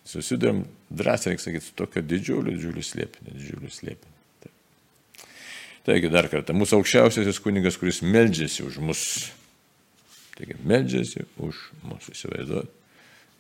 susidurėm, 0.09 0.64
drąsiai 0.92 1.33
reikia 1.33 1.49
sakyti, 1.49 1.68
su 1.68 1.79
tokio 1.79 2.05
didžiuliu, 2.05 2.53
didžiuliu 2.53 2.85
slėpiniu, 2.85 3.35
didžiuliu 3.35 3.73
slėpiniu. 3.73 4.14
Taigi 5.85 6.09
dar 6.09 6.31
kartą, 6.33 6.55
mūsų 6.57 6.79
aukščiausiasis 6.79 7.42
kunigas, 7.44 7.77
kuris 7.77 8.01
meldžiasi 8.05 8.64
už 8.64 8.79
mus. 8.81 9.03
Taigi, 10.33 10.57
meldžiasi 10.64 11.27
už 11.44 11.59
mus, 11.85 12.09
įsivaizduoti. 12.09 12.73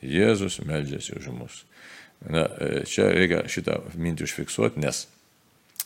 Jėzus 0.04 0.58
meldžiasi 0.68 1.16
už 1.16 1.30
mus. 1.32 1.62
Na, 2.30 2.46
e, 2.60 2.84
čia 2.88 3.10
reikia 3.12 3.42
šitą 3.50 3.82
mintį 4.00 4.24
užfiksuoti, 4.24 4.80
nes 4.80 5.04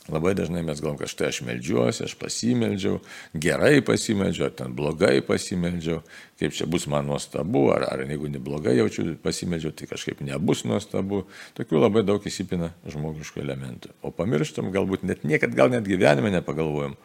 labai 0.08 0.32
dažnai 0.38 0.62
mes 0.64 0.80
galvom, 0.80 0.96
kad 1.00 1.10
štai 1.10 1.28
aš 1.32 1.40
meldžiuosi, 1.44 2.04
aš 2.06 2.14
pasimeldžiau, 2.20 3.00
gerai 3.36 3.82
pasimeldžiau, 3.84 4.48
ar 4.48 4.54
ten 4.56 4.72
blogai 4.76 5.18
pasimeldžiau, 5.24 6.00
kaip 6.40 6.56
čia 6.56 6.68
bus 6.70 6.86
man 6.90 7.08
nuostabu, 7.10 7.66
ar, 7.74 7.84
ar 7.90 8.04
jeigu 8.06 8.30
neblogai 8.32 8.78
jaučiu 8.78 9.18
pasimeldžiau, 9.24 9.74
tai 9.76 9.90
kažkaip 9.90 10.22
nebus 10.24 10.64
nuostabu. 10.68 11.24
Tokių 11.58 11.82
labai 11.84 12.04
daug 12.08 12.24
įsipina 12.24 12.72
žmogiškų 12.88 13.44
elementų. 13.44 13.92
O 14.00 14.14
pamirštam, 14.14 14.72
galbūt 14.74 15.04
net 15.08 15.26
niekad, 15.28 15.56
gal 15.58 15.72
net 15.74 15.84
gyvenime 15.88 16.32
nepagalvojom, 16.38 16.96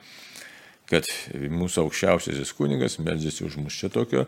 kad 0.92 1.10
mūsų 1.34 1.88
aukščiausiasis 1.88 2.56
kunigas 2.56 3.00
meldžiasi 3.04 3.48
už 3.50 3.60
mus 3.66 3.82
čia 3.82 3.92
tokio 3.92 4.28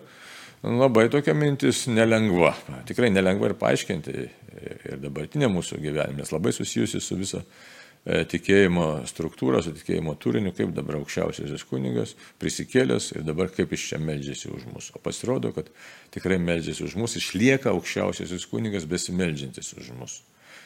labai 0.66 1.10
tokia 1.14 1.36
mintis 1.38 1.86
nelengva. 1.92 2.56
Tikrai 2.88 3.12
nelengva 3.14 3.52
ir 3.52 3.56
paaiškinti. 3.60 4.26
Ir 4.56 5.00
dabartinė 5.04 5.50
mūsų 5.52 5.82
gyvenimas 5.84 6.32
labai 6.32 6.54
susijusi 6.56 7.02
su 7.04 7.18
viso 7.20 7.42
e, 7.42 8.22
tikėjimo 8.32 8.86
struktūrą, 9.10 9.60
su 9.64 9.74
tikėjimo 9.76 10.14
turiniu, 10.22 10.54
kaip 10.56 10.72
dabar 10.76 11.02
aukščiausiasis 11.02 11.66
kunigas 11.68 12.16
prisikėlęs 12.40 13.12
ir 13.18 13.26
dabar 13.28 13.52
kaip 13.52 13.74
jis 13.76 13.90
čia 13.90 14.00
meldžiasi 14.00 14.54
už 14.56 14.70
mus. 14.72 14.92
O 14.96 15.02
pasirodo, 15.04 15.52
kad 15.56 15.68
tikrai 16.16 16.40
meldžiasi 16.40 16.86
už 16.88 16.96
mus, 17.02 17.18
išlieka 17.20 17.74
aukščiausiasis 17.74 18.48
kunigas 18.52 18.88
besimeldžiantis 18.88 19.76
už 19.82 19.92
mus. 20.00 20.22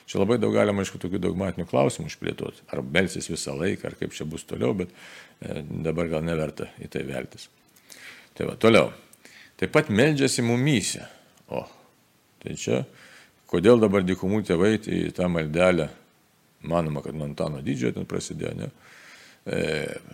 Čia 0.10 0.23
labai 0.23 0.39
daug 0.41 0.56
galima, 0.56 0.82
aišku, 0.82 0.97
tokių 1.02 1.19
dogmatinių 1.21 1.67
klausimų 1.69 2.10
išplėtoti. 2.10 2.63
Ar 2.73 2.82
belsis 2.82 3.30
visą 3.30 3.54
laiką, 3.54 3.91
ar 3.91 3.97
kaip 3.97 4.15
čia 4.17 4.25
bus 4.25 4.41
toliau, 4.49 4.73
bet 4.78 4.89
e, 4.93 5.62
dabar 5.86 6.10
gal 6.10 6.23
neverta 6.25 6.71
į 6.82 6.89
tai 6.93 7.04
veltis. 7.06 7.45
Tai 8.34 8.47
va, 8.49 8.56
toliau. 8.58 8.89
Taip 9.60 9.73
pat 9.75 9.91
meldžiasi 9.93 10.41
mumyse. 10.45 11.04
O, 11.54 11.62
tai 12.41 12.56
čia, 12.58 12.80
kodėl 13.49 13.81
dabar 13.81 14.05
dikumų 14.05 14.43
tėvai 14.47 14.75
į 14.79 15.01
tą 15.17 15.29
maldelę, 15.31 15.89
manoma, 16.69 17.03
kad 17.05 17.17
nuo 17.17 17.27
Antano 17.29 17.63
didžiojo 17.65 17.97
ten 17.97 18.07
prasidėjo, 18.09 18.53
ne? 18.59 18.69
E, 19.49 19.59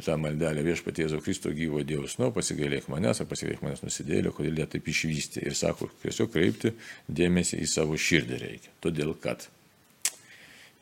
tą 0.06 0.15
maldelę 0.21 0.62
viešpatie 0.63 1.04
Jėzau 1.04 1.19
Kristo 1.26 1.52
gyvo 1.52 1.82
Dievas, 1.84 2.15
nu, 2.21 2.30
pasigailėk 2.36 2.88
manęs, 2.93 3.19
ar 3.24 3.28
pasigailėk 3.28 3.65
manęs 3.65 3.84
nusidėlio, 3.84 4.32
kodėl 4.36 4.62
jie 4.62 4.69
taip 4.76 4.88
išvystė. 4.93 5.43
Ir 5.50 5.58
sako, 5.58 5.89
tiesiog 6.06 6.32
kreipti 6.32 6.71
dėmesį 7.10 7.60
į 7.65 7.69
savo 7.69 7.98
širdį 8.00 8.41
reikia. 8.45 8.76
Todėl, 8.86 9.15
kad 9.19 9.50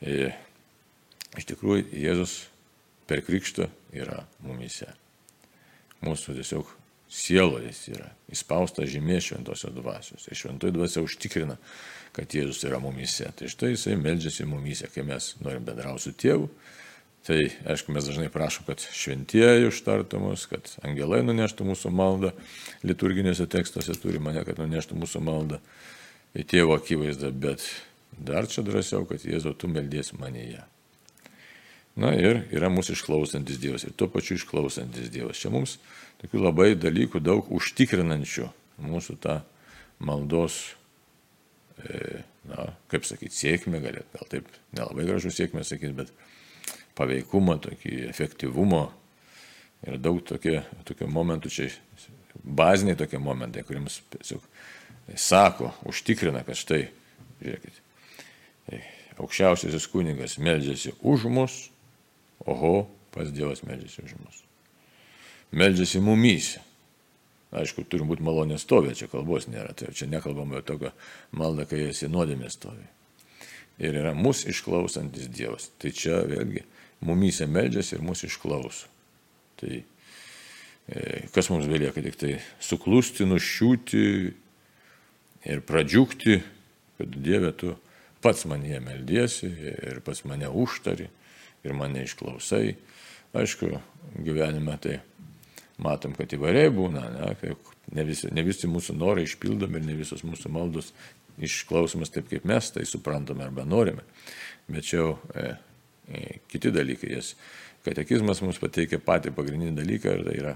E, 0.04 0.34
iš 1.40 1.48
tikrųjų, 1.48 1.88
Jėzus 1.96 2.36
per 3.08 3.24
krikštą 3.24 3.70
yra 3.96 4.24
mumise. 4.44 4.90
Mūsų 6.04 6.36
tiesiog 6.40 6.72
sieloje 7.14 7.72
yra 7.94 8.10
įspausta 8.34 8.88
žymė 8.90 9.22
šventosios 9.24 9.76
dvasios. 9.76 10.28
Ir 10.28 10.40
šventoji 10.40 10.76
dvasia 10.76 11.04
užtikrina, 11.06 11.56
kad 12.14 12.36
Jėzus 12.36 12.64
yra 12.68 12.80
mumise. 12.84 13.30
Tai 13.38 13.50
štai 13.52 13.74
jisai 13.74 13.98
meldžiasi 14.00 14.48
mumise, 14.50 14.90
kai 14.94 15.06
mes 15.08 15.34
norim 15.44 15.66
bendrauti 15.66 16.08
su 16.08 16.16
tėvu. 16.24 16.50
Tai, 17.24 17.40
aišku, 17.72 17.94
mes 17.96 18.04
dažnai 18.04 18.28
prašom, 18.34 18.66
kad 18.68 18.84
šventieji 18.84 19.70
užtartų 19.70 20.20
mus, 20.20 20.44
kad 20.52 20.68
angelai 20.84 21.22
nuneštų 21.24 21.70
mūsų 21.70 21.94
maldą. 21.96 22.34
Liturginėse 22.84 23.48
tekstuose 23.48 23.96
turi 23.96 24.20
mane, 24.20 24.44
kad 24.44 24.60
nuneštų 24.60 25.00
mūsų 25.00 25.24
maldą 25.24 25.62
į 26.36 26.44
tėvo 26.52 26.76
akivaizdą, 26.76 27.32
bet 27.32 27.64
Dar 28.18 28.48
čia 28.48 28.64
drąsiau, 28.64 29.08
kad 29.10 29.24
Jėzau, 29.26 29.54
tu 29.58 29.68
meldies 29.68 30.14
manyje. 30.18 30.64
Na 31.98 32.14
ir 32.18 32.44
yra 32.54 32.72
mūsų 32.74 32.96
išklausantis 32.98 33.60
Dievas 33.62 33.86
ir 33.86 33.94
tuo 33.98 34.08
pačiu 34.10 34.38
išklausantis 34.38 35.12
Dievas. 35.14 35.38
Čia 35.42 35.52
mums 35.54 35.78
tokių 36.22 36.42
labai 36.42 36.74
dalykų 36.78 37.22
daug 37.22 37.50
užtikrinančių 37.54 38.50
mūsų 38.82 39.18
tą 39.22 39.42
maldos, 40.02 40.74
na, 42.50 42.68
kaip 42.92 43.08
sakyti, 43.08 43.36
sėkmę, 43.36 43.82
gal, 43.84 44.02
gal 44.14 44.30
taip 44.32 44.50
nelabai 44.76 45.08
gražu 45.08 45.32
sėkmę 45.34 45.64
sakyti, 45.68 45.96
bet 45.98 46.12
paveikumą, 46.98 47.58
tokį 47.64 48.04
efektyvumą. 48.12 48.86
Ir 49.84 49.98
daug 50.00 50.22
tokie, 50.24 50.62
tokių 50.88 51.10
momentų 51.12 51.52
čia, 51.52 51.68
baziniai 52.44 52.96
tokie 53.00 53.20
momentai, 53.20 53.66
kuriems 53.68 54.00
tiesiog 54.14 54.46
sako, 55.20 55.74
užtikrina, 55.90 56.46
kad 56.48 56.56
štai, 56.56 56.86
žiūrėkit, 57.42 57.82
aukščiausiasis 59.20 59.88
kunigas 59.92 60.38
meldžiasi 60.40 60.96
už 61.04 61.28
mus, 61.32 61.58
oho, 62.48 62.88
pas 63.14 63.30
Dievas 63.34 63.64
meldžiasi 63.68 64.06
už 64.08 64.16
mus. 64.22 64.40
Meldžiasi 65.54 66.02
mumyse. 66.02 66.64
Aišku, 67.54 67.86
turi 67.86 68.06
būti 68.10 68.26
malonė 68.26 68.58
stovė, 68.58 68.96
čia 68.98 69.08
kalbos 69.12 69.46
nėra, 69.46 69.76
tai 69.78 69.92
čia 69.94 70.08
nekalbama 70.10 70.58
apie 70.58 70.68
tokią 70.72 70.92
maldą, 71.38 71.68
kai 71.70 71.84
esi 71.92 72.10
nuodėmė 72.10 72.50
stovi. 72.50 72.86
Ir 73.82 73.98
yra 74.02 74.14
mūsų 74.18 74.50
išklausantis 74.54 75.30
Dievas. 75.34 75.70
Tai 75.82 75.92
čia 75.94 76.24
vėlgi 76.30 76.64
mumyse 77.06 77.46
meldžiasi 77.50 77.98
ir 77.98 78.06
mūsų 78.06 78.30
išklauso. 78.30 78.90
Tai 79.62 79.74
e, 79.78 79.86
kas 81.34 81.50
mums 81.54 81.70
belieka, 81.70 82.02
tik 82.06 82.18
tai 82.20 82.36
suklusti, 82.62 83.28
nušiūti 83.30 84.04
ir 85.54 85.64
pradžiūkti, 85.68 86.38
kad 86.98 87.18
Dieve 87.22 87.54
tu 87.58 87.76
pats 88.24 88.46
mane 88.50 88.80
meldiesi 88.82 89.50
ir 89.52 90.02
pats 90.06 90.24
mane 90.30 90.50
užtari 90.50 91.10
ir 91.64 91.78
mane 91.78 92.06
išklausai. 92.08 92.76
Aišku, 93.34 93.72
gyvenime 94.22 94.78
tai 94.78 95.00
matom, 95.82 96.14
kad 96.18 96.34
įvairiai 96.36 96.70
būna, 96.74 97.04
ne, 97.16 97.56
ne, 97.96 98.06
visi, 98.06 98.30
ne 98.34 98.46
visi 98.46 98.70
mūsų 98.70 98.96
norai 98.98 99.26
išpildomi 99.28 99.80
ir 99.80 99.88
ne 99.88 99.98
visos 99.98 100.24
mūsų 100.26 100.52
maldos 100.54 100.94
išklausomas 101.42 102.14
taip, 102.14 102.30
kaip 102.30 102.46
mes 102.46 102.70
tai 102.76 102.86
suprantame 102.86 103.46
arba 103.46 103.66
norime. 103.66 104.06
Bet 104.70 104.86
čia 104.90 105.00
jau 105.00 105.10
e, 105.34 105.50
e, 106.08 106.24
kiti 106.52 106.72
dalykai, 106.74 107.16
jas 107.18 107.34
katekizmas 107.84 108.42
mums 108.44 108.62
pateikia 108.62 109.02
patį 109.04 109.34
pagrindinį 109.36 109.76
dalyką 109.80 110.14
ir 110.14 110.26
tai 110.28 110.36
yra 110.40 110.56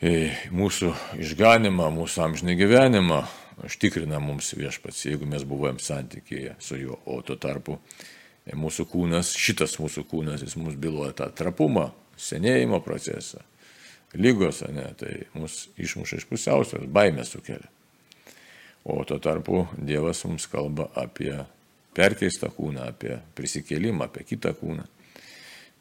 e, 0.00 0.12
mūsų 0.54 0.92
išganimą, 1.24 1.88
mūsų 1.96 2.24
amžinį 2.28 2.58
gyvenimą, 2.60 3.22
užtikrina 3.66 4.20
mums 4.22 4.52
viešpats, 4.56 5.06
jeigu 5.08 5.28
mes 5.28 5.44
buvom 5.48 5.80
santykėje 5.82 6.56
su 6.62 6.78
juo, 6.80 7.00
o 7.08 7.20
tuo 7.26 7.38
tarpu 7.40 7.80
e, 7.80 8.54
mūsų 8.56 8.86
kūnas, 8.92 9.32
šitas 9.36 9.78
mūsų 9.80 10.06
kūnas, 10.12 10.44
jis 10.44 10.56
mums 10.60 10.78
byloja 10.80 11.16
tą 11.22 11.32
trapumą, 11.40 11.90
senėjimo 12.20 12.80
procesą, 12.84 13.42
lygos, 14.14 14.62
ne, 14.74 14.86
tai 14.98 15.14
mus 15.34 15.68
išmuša 15.80 16.20
iš 16.20 16.26
pusiausvės, 16.30 16.88
baimę 16.90 17.24
sukelia. 17.28 17.68
O 18.84 19.02
tuo 19.04 19.18
tarpu 19.20 19.66
Dievas 19.76 20.22
mums 20.24 20.46
kalba 20.48 20.88
apie 20.96 21.34
perkeistą 21.96 22.48
kūną, 22.54 22.86
apie 22.94 23.18
prisikėlimą, 23.36 24.08
apie 24.08 24.24
kitą 24.24 24.54
kūną, 24.56 24.86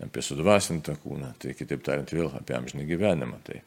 apie 0.04 0.24
sudvasintą 0.26 0.98
kūną, 1.00 1.32
tai 1.40 1.56
kitaip 1.56 1.86
tariant 1.86 2.12
vėl 2.12 2.34
apie 2.36 2.58
amžinį 2.58 2.90
gyvenimą. 2.90 3.40
Tai 3.48 3.62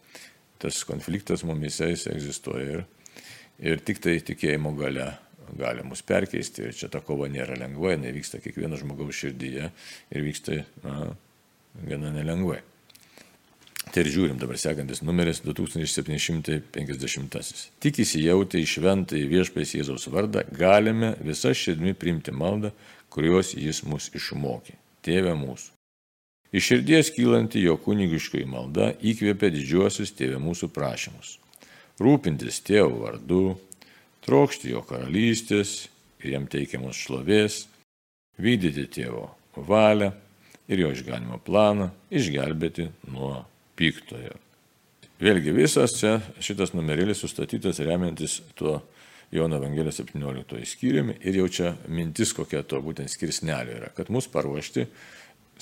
tas 0.61 0.83
konfliktas 0.87 1.47
mumise 1.49 1.89
jis 1.89 2.11
egzistuoja 2.13 2.77
ir 2.77 2.85
Ir 3.63 3.83
tik 3.87 4.01
tai 4.03 4.17
tikėjimo 4.25 4.73
gale 4.75 5.07
gali 5.59 5.85
mus 5.87 6.03
perkeisti. 6.07 6.67
Ir 6.67 6.77
čia 6.77 6.89
ta 6.91 7.03
kova 7.05 7.29
nėra 7.31 7.55
lengva, 7.61 7.93
jinai 7.95 8.15
vyksta 8.17 8.41
kiekvieno 8.43 8.79
žmogaus 8.81 9.19
širdyje 9.19 9.69
ir 10.11 10.25
vyksta 10.25 10.63
na, 10.83 11.13
gana 11.89 12.09
nelengvai. 12.15 12.61
Tai 13.93 14.01
ir 14.05 14.09
žiūrim 14.15 14.39
dabar 14.41 14.57
sekantis 14.61 15.03
numeris 15.05 15.43
2750. 15.45 17.63
Tik 17.83 17.95
įsijautę 18.05 18.57
į 18.63 18.67
šventą 18.71 19.15
į 19.19 19.27
viešpės 19.33 19.75
Jėzaus 19.77 20.05
vardą 20.13 20.41
galime 20.57 21.11
visą 21.21 21.51
širdimi 21.53 21.95
priimti 21.99 22.33
maldą, 22.33 22.71
kurios 23.13 23.49
jis 23.59 23.83
mus 23.85 24.05
išmokė. 24.17 24.75
Tėve 25.05 25.35
mūsų. 25.37 25.71
Iš 26.53 26.67
širdies 26.69 27.07
kylanti 27.17 27.59
jo 27.65 27.75
kunigiškoji 27.81 28.47
malda 28.49 28.93
įkvėpia 29.01 29.49
didžiuosius 29.53 30.13
tėvė 30.17 30.39
mūsų 30.41 30.69
prašymus 30.73 31.43
rūpintis 32.03 32.61
tėvo 32.67 33.05
vardu, 33.05 33.43
trokšti 34.27 34.73
jo 34.73 34.83
karalystės 34.87 35.87
ir 36.23 36.37
jam 36.37 36.49
teikiamos 36.51 36.99
šlovės, 36.99 37.67
vykdyti 38.43 38.89
tėvo 38.99 39.29
valią 39.69 40.13
ir 40.69 40.85
jo 40.85 40.93
išganimo 40.95 41.41
planą, 41.45 41.91
išgelbėti 42.11 42.89
nuo 43.11 43.43
piktojo. 43.79 44.39
Vėlgi 45.23 45.55
visas 45.55 45.95
čia 45.99 46.17
šitas 46.43 46.73
numerėlis 46.75 47.21
sustatytas 47.23 47.79
remiantis 47.85 48.41
tuo 48.59 48.81
Jono 49.33 49.57
Evangelijos 49.57 50.01
17 50.03 50.67
skyriumi 50.69 51.17
ir 51.25 51.39
jau 51.41 51.49
čia 51.49 51.73
mintis 51.89 52.35
kokia 52.37 52.65
to 52.69 52.81
būtent 52.85 53.09
skirsnelio 53.09 53.79
yra, 53.79 53.89
kad 53.97 54.11
mus 54.13 54.27
paruošti, 54.29 54.85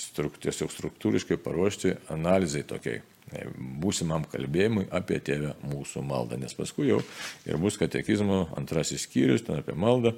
struk, 0.00 0.40
tiesiog 0.42 0.72
struktūriškai 0.72 1.38
paruošti 1.44 1.94
analizai 2.10 2.64
tokiai 2.66 3.02
būsimam 3.84 4.24
kalbėjimui 4.30 4.88
apie 4.96 5.20
tėvę 5.22 5.54
mūsų 5.70 6.02
maldą, 6.02 6.38
nes 6.40 6.56
paskui 6.56 6.88
jau 6.88 6.98
ir 7.46 7.60
bus 7.62 7.78
katekizmo 7.78 8.48
antrasis 8.58 9.04
skyrius, 9.06 9.44
ten 9.46 9.60
apie 9.60 9.76
maldą, 9.78 10.16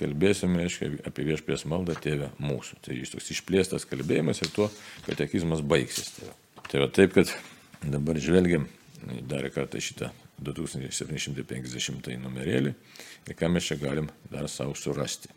kalbėsime 0.00 0.62
reiškia, 0.62 0.90
apie 1.08 1.26
viešpės 1.28 1.66
maldą 1.70 1.96
tėvę 2.00 2.32
mūsų. 2.42 2.80
Tai 2.84 2.96
jis 2.96 3.14
toks 3.14 3.30
išplėstas 3.36 3.86
kalbėjimas 3.90 4.42
ir 4.42 4.52
tuo 4.56 4.70
katekizmas 5.06 5.62
baigsis. 5.62 6.14
Tai, 6.16 6.32
tai 6.66 6.84
va 6.84 6.90
taip, 6.92 7.14
kad 7.18 7.32
dabar 7.84 8.20
žvelgiam 8.20 8.66
dar 9.28 9.46
kartą 9.52 9.80
šitą 9.80 10.10
2750 10.40 12.16
numerėlį 12.20 12.72
ir 13.28 13.36
ką 13.36 13.52
mes 13.52 13.68
čia 13.68 13.76
galim 13.80 14.08
dar 14.32 14.48
savo 14.48 14.74
surasti. 14.76 15.30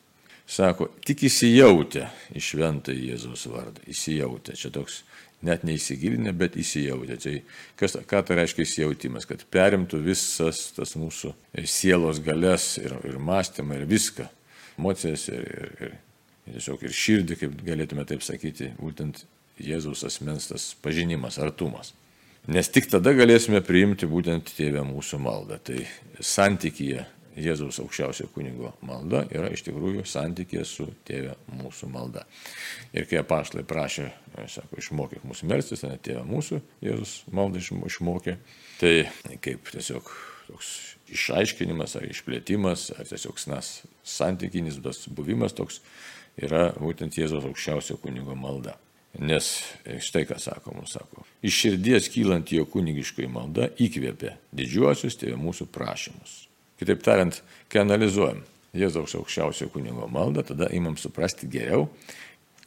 Sako, 0.43 0.89
tik 1.08 1.23
įsijautę 1.30 2.10
į 2.36 2.41
šventą 2.43 2.91
Jėzaus 2.91 3.45
vardą. 3.47 3.80
Įsijautę. 3.88 4.58
Čia 4.60 4.73
toks 4.76 4.99
net 5.43 5.63
neįsigilinę, 5.67 6.34
bet 6.36 6.58
įsijautę. 6.60 7.17
Tai 7.23 7.36
kas, 7.80 7.95
ką 8.10 8.21
tai 8.28 8.39
reiškia 8.41 8.65
įsijautimas, 8.65 9.28
kad 9.30 9.45
perimtų 9.54 10.02
visas 10.04 10.65
tas 10.76 10.95
mūsų 10.99 11.32
sielos 11.63 12.19
galės 12.23 12.73
ir, 12.82 12.95
ir 13.08 13.19
mąstymą 13.23 13.80
ir 13.80 13.88
viską, 13.88 14.28
emocijas 14.77 15.27
ir, 15.31 15.43
ir, 15.43 15.73
ir, 15.88 15.97
tiesiog 16.51 16.83
ir 16.83 16.95
širdį, 16.97 17.39
kaip 17.41 17.57
galėtume 17.65 18.05
taip 18.09 18.25
sakyti, 18.25 18.73
būtent 18.79 19.25
Jėzaus 19.63 20.01
asmens 20.07 20.49
tas 20.49 20.71
pažinimas, 20.81 21.38
artumas. 21.38 21.93
Nes 22.49 22.67
tik 22.73 22.89
tada 22.91 23.13
galėsime 23.15 23.62
priimti 23.63 24.09
būtent 24.09 24.49
tėvę 24.57 24.81
mūsų 24.83 25.19
maldą. 25.23 25.59
Tai 25.63 25.77
santykyje 26.19 27.05
Jėzaus 27.39 27.79
aukščiausio 27.81 28.27
kunigo 28.33 28.73
malda 28.86 29.23
yra 29.33 29.47
iš 29.53 29.63
tikrųjų 29.65 30.03
santykė 30.05 30.65
su 30.67 30.86
tėvė 31.07 31.33
mūsų 31.62 31.89
malda. 31.93 32.25
Ir 32.93 33.07
kai 33.09 33.21
apaštlai 33.23 33.63
prašė, 33.65 34.09
sako, 34.53 34.81
išmokyk 34.81 35.23
mūsų 35.25 35.49
melstis, 35.49 35.86
ne 35.88 35.97
tėvė 36.03 36.25
mūsų, 36.29 36.62
Jėzus 36.86 37.15
maldą 37.33 37.63
išmokė, 37.63 38.38
tai 38.81 38.93
kaip 39.41 39.71
tiesiog 39.73 40.12
toks 40.47 40.69
išaiškinimas 41.13 41.97
ar 41.99 42.08
išplėtimas, 42.08 42.89
ar 42.97 43.08
tiesiog 43.10 43.39
nas, 43.51 43.82
santykinis 44.03 44.79
buvimas 45.08 45.56
toks 45.56 45.82
yra 46.39 46.71
būtent 46.79 47.17
Jėzaus 47.17 47.45
aukščiausio 47.49 47.99
kunigo 48.01 48.36
malda. 48.36 48.77
Nes 49.13 49.45
štai 50.01 50.23
ką 50.25 50.39
sako 50.41 50.73
mums 50.73 50.95
sako. 50.95 51.21
Iš 51.45 51.60
širdies 51.60 52.10
kylant 52.10 52.49
jo 52.49 52.65
kunigiškoji 52.65 53.29
malda 53.29 53.67
įkvėpė 53.77 54.34
didžiuosius 54.58 55.19
tėvė 55.21 55.38
mūsų 55.38 55.67
prašymus. 55.69 56.47
Kitaip 56.82 57.03
tariant, 57.06 57.38
kai 57.69 57.84
analizuojam 57.84 58.41
Jėzaus 58.73 59.13
aukščiausio 59.19 59.67
kunigo 59.69 60.08
maldą, 60.10 60.41
tada 60.49 60.65
imam 60.73 60.97
suprasti 60.97 61.45
geriau, 61.45 61.91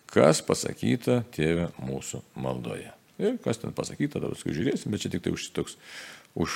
kas 0.07 0.39
pasakyta 0.47 1.25
tėvė 1.35 1.73
mūsų 1.83 2.23
maldoje. 2.39 2.93
Ir 3.19 3.41
kas 3.43 3.59
ten 3.59 3.75
pasakyta, 3.75 4.21
tada 4.21 4.31
paskui 4.31 4.55
žiūrėsim, 4.55 4.93
bet 4.93 5.03
čia 5.03 5.11
tik 5.11 5.25
tai 5.25 5.33
už 5.35 5.49
toks, 5.57 5.75
už 6.39 6.55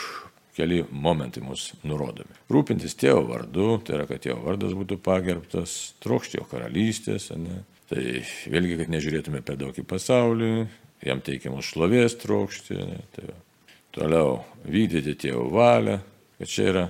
keli 0.57 0.83
momentai 0.91 1.43
mus 1.45 1.71
nurodomi. 1.87 2.39
Rūpintis 2.53 2.97
tėvo 2.99 3.25
vardu, 3.29 3.73
tai 3.87 3.99
yra, 3.99 4.07
kad 4.11 4.23
tėvo 4.25 4.41
vardas 4.45 4.77
būtų 4.77 4.99
pagerbtas, 5.05 5.77
trokšti 6.03 6.41
jo 6.41 6.47
karalystės, 6.51 7.31
ne, 7.39 7.63
Tai 7.91 8.03
vėlgi, 8.47 8.77
kad 8.79 8.91
nežiūrėtume 8.93 9.41
per 9.43 9.57
daug 9.59 9.75
į 9.75 9.83
pasaulį, 9.91 10.51
jam 11.03 11.23
teikiamos 11.27 11.73
šlovės 11.73 12.15
trokšti. 12.23 12.77
Ne, 12.79 13.01
tai 13.17 13.25
va. 13.27 13.39
Toliau 13.91 14.37
vykdyti 14.63 15.17
tėvo 15.19 15.49
valią, 15.51 15.97
kad 16.39 16.53
čia 16.53 16.67
yra 16.71 16.85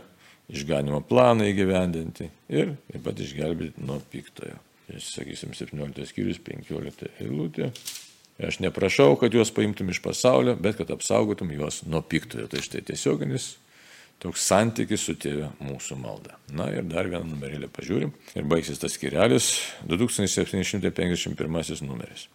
išganimo 0.52 1.00
planą 1.08 1.46
įgyvendinti 1.48 2.26
ir 2.52 2.74
taip 2.90 3.06
pat 3.06 3.22
išgelbėti 3.24 3.86
nuo 3.88 3.96
piktojo. 4.12 4.58
Ir, 4.90 5.00
sakysim, 5.00 5.54
17 5.56 6.04
skyrius, 6.10 6.42
15 6.44 7.08
eilutė. 7.24 7.70
Aš 8.46 8.58
neprašau, 8.64 9.16
kad 9.20 9.34
juos 9.34 9.50
paimtum 9.52 9.90
iš 9.92 10.00
pasaulio, 10.04 10.54
bet 10.56 10.76
kad 10.78 10.90
apsaugotum 10.94 11.50
juos 11.52 11.82
nuo 11.84 12.00
piktojo. 12.00 12.46
Tai 12.48 12.60
štai 12.64 12.80
tiesioginis 12.88 13.56
toks 14.20 14.44
santykis 14.48 15.02
su 15.04 15.14
tėvė 15.20 15.48
mūsų 15.64 15.96
malda. 16.00 16.36
Na 16.52 16.70
ir 16.72 16.84
dar 16.88 17.08
vieną 17.08 17.26
numerėlį 17.28 17.68
pažiūrim. 17.72 18.10
Ir 18.36 18.44
baigsis 18.48 18.80
tas 18.80 18.92
skirelis 18.96 19.46
2751 19.88 21.84
numeris. 21.84 22.28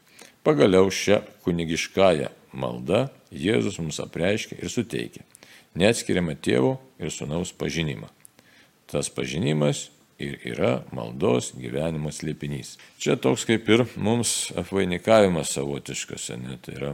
Pagaliau 0.46 0.92
šią 0.94 1.22
kunigiškąją 1.46 2.30
maldą 2.54 3.10
Jėzus 3.34 3.80
mums 3.82 4.00
apreiškia 4.04 4.56
ir 4.62 4.70
suteikia 4.70 5.24
neatskiriamą 5.76 6.36
tėvo 6.40 6.78
ir 7.02 7.12
sunaus 7.12 7.52
pažinimą. 7.56 8.08
Tas 8.90 9.10
pažinimas 9.12 9.90
ir 10.22 10.40
yra 10.48 10.74
maldos 10.96 11.52
gyvenimo 11.58 12.12
slėpinys. 12.14 12.76
Čia 13.02 13.18
toks 13.22 13.48
kaip 13.50 13.70
ir 13.70 13.86
mums 13.96 14.52
apvainikavimas 14.58 15.56
savotiškas, 15.58 16.30
ne? 16.40 16.60
tai 16.64 16.78
yra, 16.80 16.94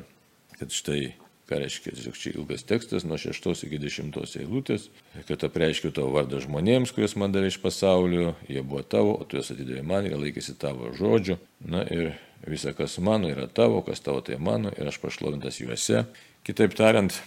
kad 0.57 0.73
štai 0.73 1.11
Ką 1.51 1.57
reiškia, 1.59 1.91
tiesiog 1.91 2.15
čia 2.15 2.31
ilgas 2.31 2.61
tekstas 2.63 3.03
nuo 3.03 3.17
6 3.19 3.65
iki 3.65 3.75
10 3.81 4.15
eilutės, 4.39 4.85
kad 5.27 5.41
apreiškiu 5.43 5.89
tavo 5.91 6.13
vardą 6.13 6.39
žmonėms, 6.39 6.93
kuriuos 6.95 7.17
man 7.19 7.33
davė 7.35 7.49
iš 7.51 7.57
pasaulio, 7.59 8.37
jie 8.47 8.63
buvo 8.63 8.85
tavo, 8.87 9.17
o 9.19 9.27
tu 9.27 9.35
juos 9.35 9.51
atidavai 9.51 9.83
man 9.83 10.07
ir 10.07 10.15
laikėsi 10.15 10.55
tavo 10.61 10.93
žodžių. 10.95 11.35
Na 11.73 11.83
ir 11.91 12.13
visa, 12.47 12.71
kas 12.77 12.95
mano, 13.03 13.27
yra 13.35 13.49
tavo, 13.51 13.81
kas 13.83 13.99
tavo 13.99 14.23
tai 14.23 14.39
mano 14.39 14.71
ir 14.71 14.87
aš 14.87 15.01
pašlovintas 15.03 15.59
juose. 15.59 16.05
Kitaip 16.47 16.71
tariant, 16.79 17.19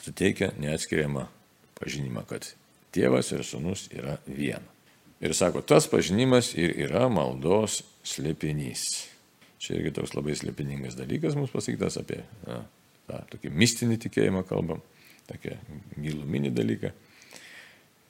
suteikia 0.00 0.54
neatskiriamą 0.56 1.28
pažinimą, 1.76 2.24
kad 2.32 2.48
tėvas 2.96 3.34
ir 3.36 3.44
sunus 3.44 3.90
yra 3.92 4.16
viena. 4.24 4.64
Ir 5.18 5.34
sako, 5.34 5.64
tas 5.66 5.88
pažinimas 5.90 6.52
ir 6.54 6.76
yra 6.86 7.08
maldos 7.10 7.80
slėpinys. 8.06 8.84
Čia 9.58 9.74
irgi 9.80 9.96
toks 9.96 10.14
labai 10.14 10.36
slėpiningas 10.38 10.94
dalykas 10.98 11.34
mums 11.34 11.50
pasakytas 11.50 11.98
apie 11.98 12.20
na, 12.46 12.60
tą 13.10 13.24
tokį 13.32 13.50
mistinį 13.50 13.98
tikėjimą 14.04 14.44
kalbam, 14.46 14.82
tokį 15.26 15.56
giluminį 15.98 16.52
dalyką, 16.54 16.92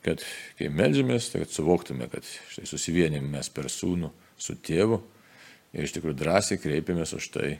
kad 0.04 0.24
kai 0.58 0.68
melžiamės, 0.68 1.30
tai 1.32 1.46
kad 1.46 1.54
suvoktume, 1.54 2.10
kad 2.12 2.28
štai 2.52 2.66
susivienim 2.68 3.24
mes 3.32 3.48
per 3.48 3.70
sūnų 3.72 4.12
su 4.36 4.58
tėvu 4.60 5.00
ir 5.72 5.88
iš 5.88 5.96
tikrųjų 5.96 6.18
drąsiai 6.20 6.60
kreipiamės 6.60 7.16
už 7.16 7.30
tai 7.32 7.54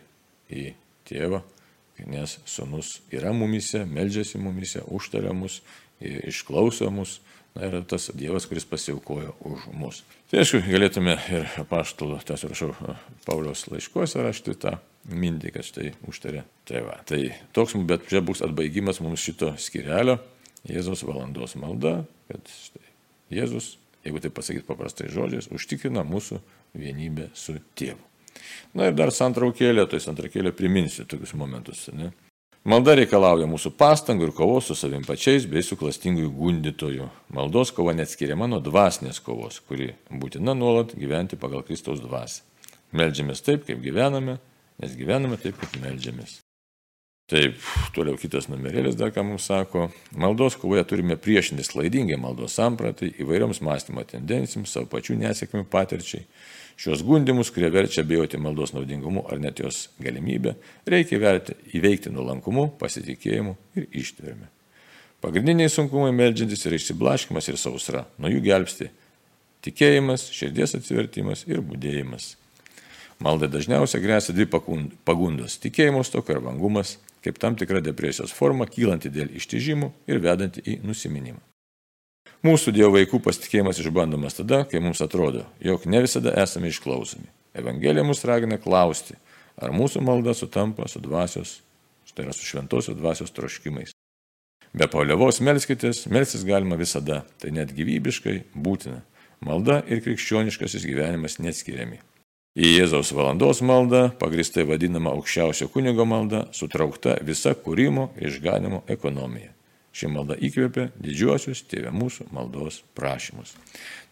į 0.53 0.69
tėvą, 1.09 1.41
nes 2.07 2.37
sūnus 2.47 2.99
yra 3.15 3.33
mumise, 3.35 3.83
melžiasi 3.89 4.39
mumise, 4.41 4.85
užtaria 4.87 5.33
mus, 5.35 5.63
išklauso 6.01 6.93
mus, 6.95 7.19
na, 7.59 7.67
yra 7.67 7.83
tas 7.83 8.11
Dievas, 8.15 8.47
kuris 8.47 8.67
pasiaukojo 8.69 9.35
už 9.51 9.67
mus. 9.75 10.03
Tai 10.31 10.43
aišku, 10.43 10.61
galėtume 10.69 11.17
ir 11.35 11.49
apaštalų, 11.59 12.21
tas 12.29 12.45
rašau, 12.47 12.71
Pauliaus 13.27 13.67
laiškuose 13.73 14.23
rašti 14.23 14.55
tą 14.63 14.77
mintį, 15.09 15.53
kad 15.57 15.67
štai 15.67 15.93
užtarė 16.09 16.45
tėvą. 16.69 17.01
Tai 17.09 17.21
toks, 17.57 17.75
bet 17.89 18.07
čia 18.11 18.23
bus 18.25 18.45
atbaigimas 18.47 19.03
mums 19.03 19.25
šito 19.25 19.55
skirelio, 19.59 20.21
Jėzaus 20.69 21.05
valandos 21.07 21.55
malda, 21.59 22.03
kad 22.31 22.51
štai 22.51 22.87
Jėzus, 23.33 23.77
jeigu 24.07 24.23
tai 24.23 24.31
pasakyti 24.35 24.67
paprastai 24.67 25.11
žodžiais, 25.13 25.51
užtikrina 25.55 26.05
mūsų 26.07 26.41
vienybę 26.79 27.31
su 27.37 27.59
tėvu. 27.79 28.01
Na 28.79 28.89
ir 28.89 28.97
dar 28.97 29.11
santraukėlė, 29.15 29.87
tai 29.91 30.01
santraukėlė 30.03 30.53
priminsiu 30.57 31.07
tokius 31.09 31.35
momentus. 31.39 31.89
Ne? 31.95 32.13
Malda 32.69 32.93
reikalauja 32.99 33.47
mūsų 33.49 33.71
pastangų 33.81 34.27
ir 34.27 34.33
kovos 34.37 34.67
su 34.69 34.75
savim 34.77 35.01
pačiais 35.07 35.47
bei 35.49 35.63
su 35.65 35.79
klastingųjų 35.81 36.29
gundytojų. 36.37 37.07
Maldos 37.33 37.71
kova 37.73 37.95
neatskiriama 37.97 38.45
nuo 38.51 38.59
dvasinės 38.61 39.23
kovos, 39.25 39.63
kuri 39.65 39.95
būtina 40.13 40.53
nuolat 40.53 40.93
gyventi 40.93 41.39
pagal 41.41 41.65
Kristaus 41.65 42.03
dvasę. 42.05 42.43
Meldžiamės 42.93 43.41
taip, 43.47 43.65
kaip 43.65 43.81
gyvename, 43.81 44.37
nes 44.85 44.99
gyvename 45.01 45.41
taip, 45.41 45.57
kaip 45.63 45.81
melžiamės. 45.81 46.43
Taip, 47.29 47.59
toliau 47.93 48.17
kitas 48.17 48.47
numerėlis 48.49 48.95
dar 48.97 49.11
ką 49.13 49.21
mums 49.21 49.51
sako. 49.51 49.91
Maldos 50.17 50.55
kovoje 50.57 50.81
turime 50.89 51.19
priešintis 51.21 51.69
klaidingai 51.69 52.17
maldos 52.17 52.55
sampratai, 52.57 53.11
įvairioms 53.21 53.59
mąstymo 53.61 54.01
tendencijoms, 54.09 54.73
savo 54.73 54.89
pačių 54.89 55.19
nesėkmių 55.21 55.67
patirčiai. 55.69 56.23
Šios 56.81 57.03
gundimus, 57.05 57.51
kurie 57.53 57.69
verčia 57.75 58.01
bijoti 58.07 58.41
maldos 58.41 58.73
naudingumu 58.73 59.27
ar 59.29 59.43
net 59.43 59.61
jos 59.61 59.91
galimybę, 60.01 60.55
reikia 60.89 61.19
verti, 61.21 61.57
įveikti 61.77 62.13
nuolankumu, 62.15 62.71
pasitikėjimu 62.81 63.53
ir 63.77 63.89
ištverme. 64.01 64.49
Pagrindiniai 65.21 65.69
sunkumai 65.69 66.15
melžiantis 66.17 66.65
yra 66.65 66.79
išsiblaškimas 66.79 67.51
ir 67.51 67.59
sausra. 67.61 68.07
Nuo 68.17 68.31
jų 68.33 68.41
gelbsti 68.47 68.89
tikėjimas, 69.67 70.31
širdies 70.33 70.79
atsivertimas 70.79 71.45
ir 71.51 71.61
būdėjimas. 71.61 72.39
Maldai 73.21 73.51
dažniausiai 73.51 74.01
grėsia 74.01 74.33
dvi 74.33 74.47
pagundos- 74.49 75.59
tikėjimo 75.65 76.05
stoka 76.07 76.33
ir 76.33 76.41
vangumas, 76.41 76.97
kaip 77.25 77.39
tam 77.43 77.57
tikra 77.59 77.83
depresijos 77.85 78.33
forma, 78.35 78.67
kylanti 78.67 79.11
dėl 79.13 79.31
ištižimų 79.39 79.93
ir 80.11 80.23
vedanti 80.25 80.65
į 80.65 80.79
nusiminimą. 80.87 81.41
Mūsų 82.47 82.71
Dievo 82.77 82.93
vaikų 82.95 83.19
pasitikėjimas 83.25 83.81
išbandomas 83.83 84.39
tada, 84.39 84.63
kai 84.71 84.79
mums 84.83 85.01
atrodo, 85.03 85.43
jog 85.59 85.89
ne 85.91 86.05
visada 86.05 86.37
esame 86.39 86.71
išklausomi. 86.71 87.27
Evangelija 87.59 88.05
mus 88.07 88.23
ragina 88.29 88.61
klausti, 88.63 89.17
ar 89.59 89.75
mūsų 89.75 90.05
malda 90.07 90.37
sutampa 90.39 90.87
su 90.87 91.03
dvasios, 91.03 91.59
tai 92.15 92.29
yra 92.29 92.35
su 92.35 92.47
šventosios 92.47 92.99
dvasios 92.99 93.35
troškimais. 93.35 93.95
Be 94.75 94.87
paliovos 94.91 95.41
melskitės, 95.43 96.05
melsis 96.13 96.45
galima 96.47 96.77
visada, 96.79 97.23
tai 97.41 97.51
net 97.57 97.73
gyvybiškai 97.75 98.37
būtina. 98.55 99.01
Malda 99.43 99.81
ir 99.87 100.03
krikščioniškasis 100.05 100.87
gyvenimas 100.87 101.39
neatskiriami. 101.43 102.01
Į 102.57 102.69
Jėzaus 102.79 103.13
valandos 103.13 103.61
maldą, 103.63 104.09
pagristai 104.19 104.65
vadinama 104.67 105.13
aukščiausio 105.15 105.69
kunigo 105.71 106.07
malda, 106.09 106.47
sutraukta 106.57 107.19
visa 107.27 107.53
kūrimo 107.55 108.09
išganimo 108.25 108.81
ekonomija. 108.89 109.53
Ši 109.93 110.09
malda 110.13 110.37
įkvėpė 110.47 110.89
didžiuosius 111.03 111.65
tėvė 111.69 111.93
mūsų 111.95 112.29
maldos 112.33 112.81
prašymus. 112.97 113.53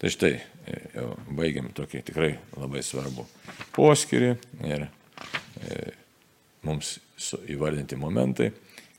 Tai 0.01 0.11
štai, 0.13 0.31
e, 0.67 0.79
jau 0.95 1.09
baigiam 1.39 1.73
tokį 1.75 2.03
tikrai 2.11 2.31
labai 2.57 2.85
svarbų 2.85 3.27
poskirį 3.77 4.31
ir 4.67 4.87
e, 4.87 5.81
mums 6.67 6.97
įvardinti 7.51 7.99
momentai, 7.99 8.51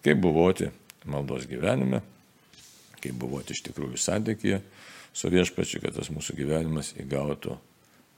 kaip 0.06 0.22
buvoti 0.24 0.72
maldos 1.08 1.48
gyvenime, 1.50 2.02
kaip 3.00 3.16
buvoti 3.20 3.56
iš 3.56 3.64
tikrųjų 3.70 4.00
santykėje 4.02 4.62
su 5.14 5.32
viešpačiu, 5.34 5.82
kad 5.84 5.96
tas 5.98 6.12
mūsų 6.14 6.36
gyvenimas 6.40 6.94
įgautų 7.00 7.58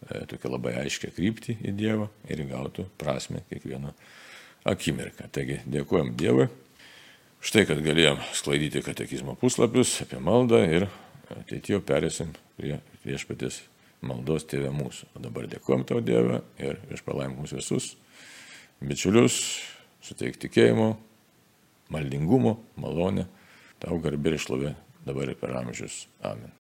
tokią 0.08 0.54
labai 0.54 0.76
aiškę 0.84 1.12
kryptį 1.16 1.58
į 1.66 1.76
Dievą 1.78 2.10
ir 2.30 2.44
įgautų 2.46 2.88
prasme 3.00 3.44
kiekvieną 3.50 3.94
akimirką. 4.70 5.30
Taigi 5.34 5.60
dėkojom 5.70 6.14
Dievui 6.20 6.48
už 7.40 7.54
tai, 7.56 7.66
kad 7.68 7.82
galėjom 7.84 8.22
sklaidyti 8.36 8.84
katekizmo 8.86 9.36
puslapius 9.40 9.98
apie 10.06 10.22
maldą 10.24 10.62
ir 10.68 10.88
ateityje 11.36 11.82
perėsim 11.86 12.32
prie 12.58 12.80
viešpatės 13.06 13.62
maldos 14.06 14.48
tėvė 14.50 14.72
mūsų. 14.76 15.12
O 15.16 15.24
dabar 15.24 15.48
dėkojom 15.52 15.86
tau 15.88 16.00
Dievą 16.04 16.42
ir 16.62 16.80
išpalaim 16.96 17.36
mūsų 17.40 17.60
visus 17.60 17.94
bičiulius, 18.80 19.60
suteik 20.06 20.40
tikėjimo, 20.40 20.94
maldingumo, 21.92 22.56
malonę, 22.80 23.28
tau 23.84 24.00
garbė 24.00 24.38
ir 24.38 24.40
šlovė 24.46 24.74
dabar 25.04 25.34
ir 25.34 25.40
per 25.40 25.58
amžius. 25.60 26.06
Amen. 26.24 26.48